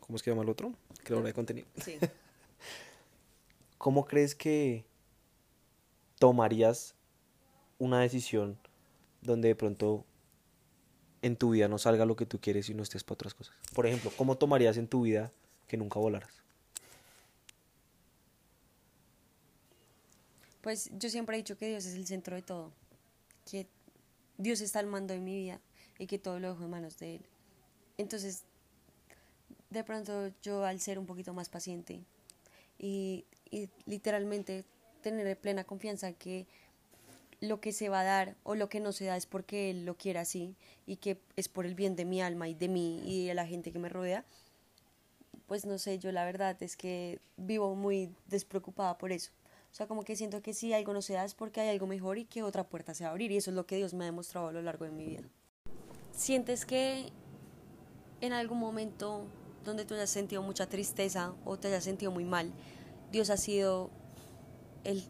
[0.00, 0.74] ¿Cómo es que llama el otro?
[1.04, 1.66] Creador de contenido.
[1.82, 1.98] Sí.
[3.78, 4.84] ¿Cómo crees que
[6.22, 6.94] tomarías
[7.80, 8.56] una decisión
[9.22, 10.04] donde de pronto
[11.20, 13.56] en tu vida no salga lo que tú quieres y no estés para otras cosas?
[13.74, 15.32] Por ejemplo, ¿cómo tomarías en tu vida
[15.66, 16.30] que nunca volaras?
[20.60, 22.70] Pues yo siempre he dicho que Dios es el centro de todo,
[23.50, 23.66] que
[24.38, 25.60] Dios está al mando de mi vida
[25.98, 27.22] y que todo lo dejo en manos de Él.
[27.98, 28.44] Entonces,
[29.70, 32.04] de pronto yo al ser un poquito más paciente
[32.78, 34.64] y, y literalmente
[35.02, 36.46] tener plena confianza que
[37.40, 39.84] lo que se va a dar o lo que no se da es porque Él
[39.84, 43.02] lo quiere así y que es por el bien de mi alma y de mí
[43.04, 44.24] y de la gente que me rodea,
[45.46, 49.32] pues no sé, yo la verdad es que vivo muy despreocupada por eso.
[49.72, 51.86] O sea, como que siento que si algo no se da es porque hay algo
[51.86, 53.92] mejor y que otra puerta se va a abrir y eso es lo que Dios
[53.92, 55.22] me ha demostrado a lo largo de mi vida.
[56.12, 57.10] ¿Sientes que
[58.20, 59.24] en algún momento
[59.64, 62.52] donde tú hayas sentido mucha tristeza o te hayas sentido muy mal,
[63.10, 63.90] Dios ha sido
[64.84, 65.04] el,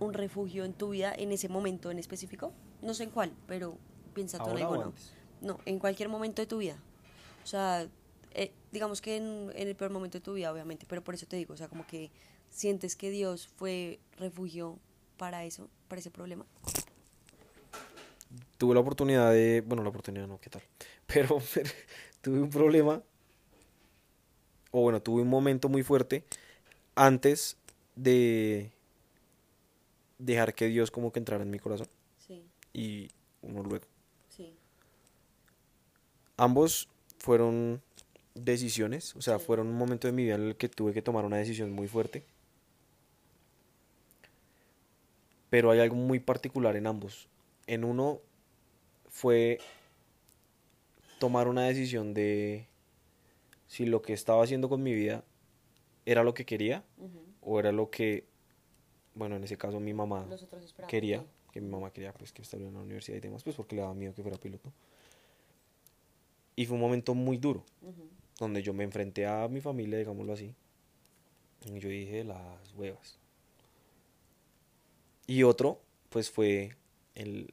[0.00, 2.52] un refugio en tu vida en ese momento en específico?
[2.82, 3.78] No sé en cuál, pero
[4.14, 4.92] piensa tú en alguno.
[5.40, 6.78] No, en cualquier momento de tu vida.
[7.44, 7.86] O sea,
[8.32, 11.26] eh, digamos que en, en, el peor momento de tu vida, obviamente, pero por eso
[11.26, 12.10] te digo, o sea, como que
[12.50, 14.78] sientes que Dios fue refugio
[15.16, 16.46] para eso, para ese problema
[18.58, 20.62] tuve la oportunidad de, bueno, la oportunidad no, ¿qué tal?
[21.06, 21.40] Pero,
[22.20, 23.02] tuve un problema,
[24.70, 26.24] o bueno, tuve un momento muy fuerte
[26.94, 27.56] antes
[27.94, 28.72] de
[30.18, 31.88] dejar que Dios como que entrara en mi corazón.
[32.18, 32.44] Sí.
[32.72, 33.08] Y
[33.42, 33.86] uno luego.
[34.28, 34.54] Sí.
[36.36, 36.88] Ambos
[37.18, 37.82] fueron
[38.34, 41.24] decisiones, o sea, fueron un momento de mi vida en el que tuve que tomar
[41.24, 42.24] una decisión muy fuerte.
[45.50, 47.28] Pero hay algo muy particular en ambos.
[47.66, 48.20] En uno
[49.08, 49.58] fue
[51.18, 52.66] tomar una decisión de
[53.66, 55.24] si lo que estaba haciendo con mi vida
[56.04, 56.84] era lo que quería
[57.40, 58.24] o era lo que,
[59.16, 60.28] bueno, en ese caso mi mamá
[60.86, 63.74] quería, que mi mamá quería pues que estuviera en la universidad y demás, pues porque
[63.74, 64.70] le daba miedo que fuera piloto.
[66.54, 67.64] Y fue un momento muy duro,
[68.38, 70.54] donde yo me enfrenté a mi familia, digámoslo así,
[71.64, 73.18] y yo dije las huevas.
[75.26, 76.76] Y otro, pues fue
[77.14, 77.52] el,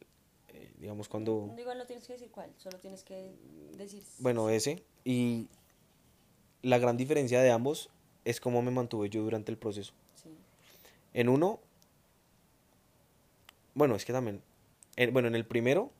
[0.77, 1.53] digamos cuando...
[1.57, 3.33] Igual no tienes que decir cuál, solo tienes que
[3.77, 4.03] decir...
[4.19, 4.83] Bueno, ese.
[5.03, 5.47] Y
[6.61, 7.89] la gran diferencia de ambos
[8.25, 9.93] es cómo me mantuve yo durante el proceso.
[11.13, 11.19] Sí.
[11.19, 11.59] En uno,
[13.73, 14.41] bueno, es que también,
[15.11, 15.91] bueno, en el primero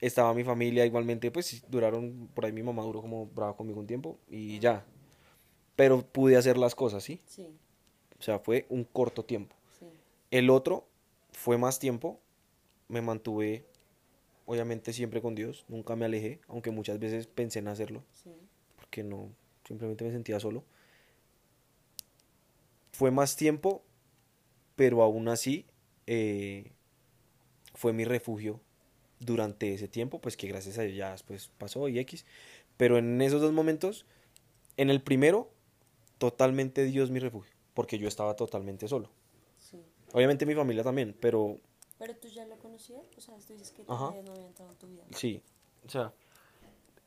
[0.00, 3.86] estaba mi familia igualmente, pues duraron, por ahí mi mamá duró como brava conmigo un
[3.86, 4.84] tiempo y ya.
[5.74, 7.20] Pero pude hacer las cosas, ¿sí?
[7.26, 7.46] Sí.
[8.18, 9.56] O sea, fue un corto tiempo.
[9.78, 9.86] Sí.
[10.30, 10.86] El otro
[11.32, 12.20] fue más tiempo,
[12.88, 13.66] me mantuve
[14.46, 18.04] obviamente siempre con Dios, nunca me alejé, aunque muchas veces pensé en hacerlo,
[18.76, 19.28] porque no,
[19.66, 20.64] simplemente me sentía solo.
[22.92, 23.82] Fue más tiempo,
[24.76, 25.66] pero aún así
[26.06, 26.72] eh,
[27.74, 28.60] fue mi refugio
[29.18, 32.24] durante ese tiempo, pues que gracias a Dios ya después pasó y X.
[32.76, 34.04] Pero en esos dos momentos,
[34.76, 35.50] en el primero,
[36.18, 39.10] totalmente Dios mi refugio, porque yo estaba totalmente solo.
[40.12, 41.58] Obviamente mi familia también, pero
[41.98, 43.06] ¿Pero tú ya lo conocías?
[43.16, 45.02] O sea, tú dices que no había entrado en tu vida.
[45.14, 45.42] Sí,
[45.86, 46.12] o sea,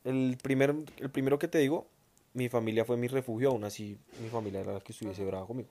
[0.03, 1.87] el, primer, el primero que te digo,
[2.33, 5.69] mi familia fue mi refugio, aún así mi familia era la que estuviese brava conmigo.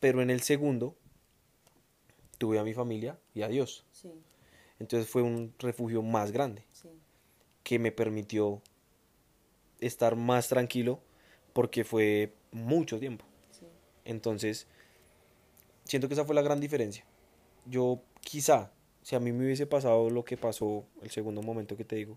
[0.00, 0.96] Pero en el segundo
[2.38, 3.84] tuve a mi familia y a Dios.
[3.92, 4.10] Sí,
[4.78, 6.88] Entonces fue un refugio más grande sí.
[7.62, 8.62] que me permitió
[9.78, 11.00] estar más tranquilo
[11.52, 13.24] porque fue mucho tiempo.
[13.50, 13.66] sí.
[14.04, 14.66] Entonces,
[15.84, 17.04] siento que esa fue la gran diferencia.
[17.66, 18.72] Yo quizá,
[19.02, 22.16] si a mí me hubiese pasado lo que pasó el segundo momento que te digo,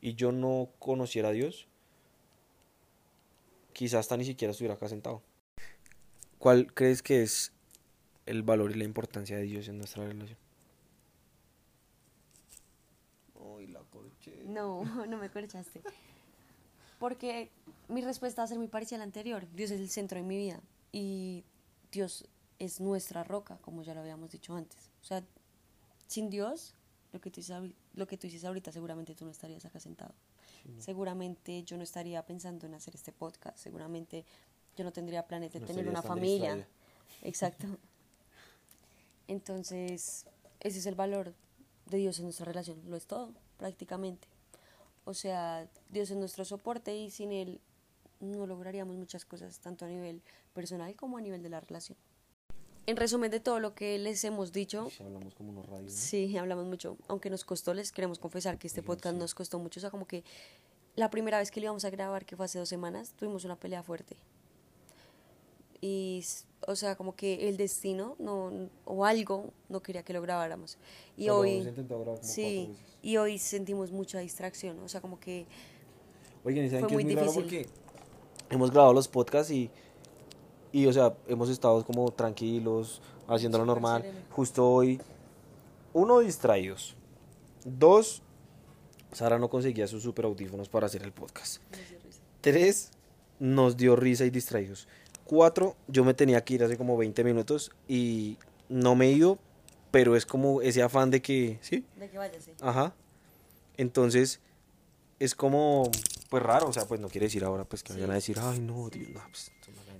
[0.00, 1.68] y yo no conociera a Dios,
[3.72, 5.22] quizás hasta ni siquiera estuviera acá sentado.
[6.42, 7.52] ¿Cuál crees que es
[8.26, 10.36] el valor y la importancia de Dios en nuestra relación?
[14.48, 15.82] No, no me corchaste.
[16.98, 17.52] Porque
[17.86, 19.46] mi respuesta va a ser muy parecida a la anterior.
[19.54, 21.44] Dios es el centro de mi vida y
[21.92, 22.26] Dios
[22.58, 24.90] es nuestra roca, como ya lo habíamos dicho antes.
[25.00, 25.22] O sea,
[26.08, 26.74] sin Dios,
[27.12, 27.56] lo que tú dices,
[27.94, 30.12] lo que tú dices ahorita, seguramente tú no estarías acá sentado.
[30.78, 33.58] Seguramente yo no estaría pensando en hacer este podcast.
[33.58, 34.24] Seguramente
[34.76, 36.66] yo no tendría planes de No tener una familia.
[37.22, 37.66] Exacto.
[39.28, 40.26] Entonces,
[40.60, 41.34] ese es el valor
[41.86, 42.80] de Dios en nuestra relación.
[42.88, 44.28] Lo es todo, prácticamente.
[45.04, 47.60] O sea, Dios es nuestro soporte y sin Él
[48.20, 50.22] no lograríamos muchas cosas, tanto a nivel
[50.54, 51.98] personal como a nivel de la relación.
[52.86, 55.98] En resumen de todo lo que les hemos dicho, Uy, hablamos como unos radios, ¿no?
[55.98, 56.96] Sí, hablamos mucho.
[57.08, 59.20] Aunque nos costó, les queremos confesar que este podcast sí.
[59.20, 59.78] nos costó mucho.
[59.78, 60.24] O sea, como que
[60.96, 63.56] la primera vez que lo íbamos a grabar, que fue hace dos semanas, tuvimos una
[63.56, 64.16] pelea fuerte.
[65.82, 66.24] Y,
[66.66, 70.78] o sea, como que el destino no, o algo no quería que lo grabáramos.
[71.16, 72.84] Y Pero hoy, hemos intentado grabar como sí, veces.
[73.02, 74.78] y hoy sentimos mucha distracción.
[74.78, 75.44] O sea, como que
[76.44, 77.66] Oigan, ¿y saben Fue que es muy muy raro difícil.
[77.66, 79.70] porque hemos grabado los podcasts y,
[80.70, 84.24] y, o sea, hemos estado como tranquilos, haciéndolo Súper normal.
[84.30, 85.00] Justo hoy,
[85.92, 86.94] uno, distraídos.
[87.64, 88.22] Dos,
[89.12, 91.60] Sara no conseguía sus super audífonos para hacer el podcast.
[92.40, 92.90] Tres,
[93.40, 94.86] nos dio risa y distraídos.
[95.32, 98.36] Cuatro, yo me tenía que ir hace como 20 minutos y
[98.68, 99.38] no me he ido,
[99.90, 101.86] pero es como ese afán de que, ¿sí?
[101.96, 102.52] de que vaya, sí.
[102.60, 102.94] Ajá.
[103.78, 104.40] Entonces,
[105.18, 105.90] es como,
[106.28, 107.98] pues raro, o sea, pues no quiere decir ahora pues que Sí.
[108.00, 109.50] vayan a decir, ay, no, Dios, no, pues,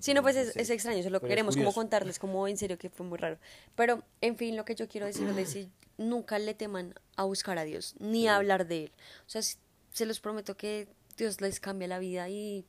[0.00, 2.90] Sí, no, pues es, es extraño, Pero es queremos como contarles como en serio que
[2.90, 3.38] fue muy raro.
[3.74, 7.56] Pero, en fin, lo que yo quiero decirles es si nunca le teman a buscar
[7.56, 8.92] a Dios, ni a hablar de Él.
[9.26, 12.66] O sea, se los prometo que Dios les cambia la vida y,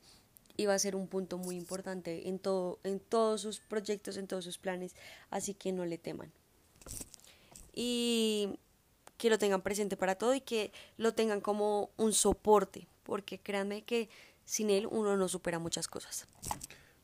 [0.55, 4.27] y va a ser un punto muy importante en, todo, en todos sus proyectos, en
[4.27, 4.95] todos sus planes,
[5.29, 6.31] así que no le teman.
[7.73, 8.59] Y
[9.17, 13.83] que lo tengan presente para todo y que lo tengan como un soporte, porque créanme
[13.83, 14.09] que
[14.45, 16.27] sin Él uno no supera muchas cosas.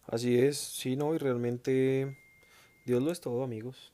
[0.06, 2.18] Así es, sí, no, y realmente
[2.86, 3.94] Dios lo es todo, amigos.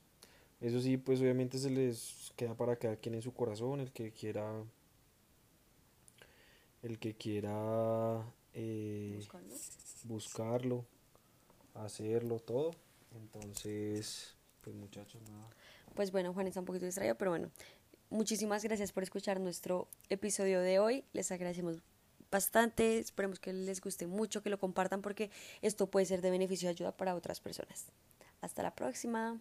[0.60, 4.12] Eso sí, pues obviamente se les queda para cada quien en su corazón, el que
[4.12, 4.64] quiera,
[6.82, 8.24] el que quiera
[8.56, 9.54] eh, Buscarlo.
[10.04, 10.84] buscarlo,
[11.74, 12.70] hacerlo, todo.
[13.14, 15.48] Entonces, pues muchachos, nada.
[15.94, 17.50] Pues bueno, Juan está un poquito distraído, pero bueno,
[18.10, 21.04] muchísimas gracias por escuchar nuestro episodio de hoy.
[21.12, 21.78] Les agradecemos
[22.30, 25.30] bastante, esperemos que les guste mucho, que lo compartan porque
[25.62, 27.86] esto puede ser de beneficio y ayuda para otras personas.
[28.40, 29.38] Hasta la próxima.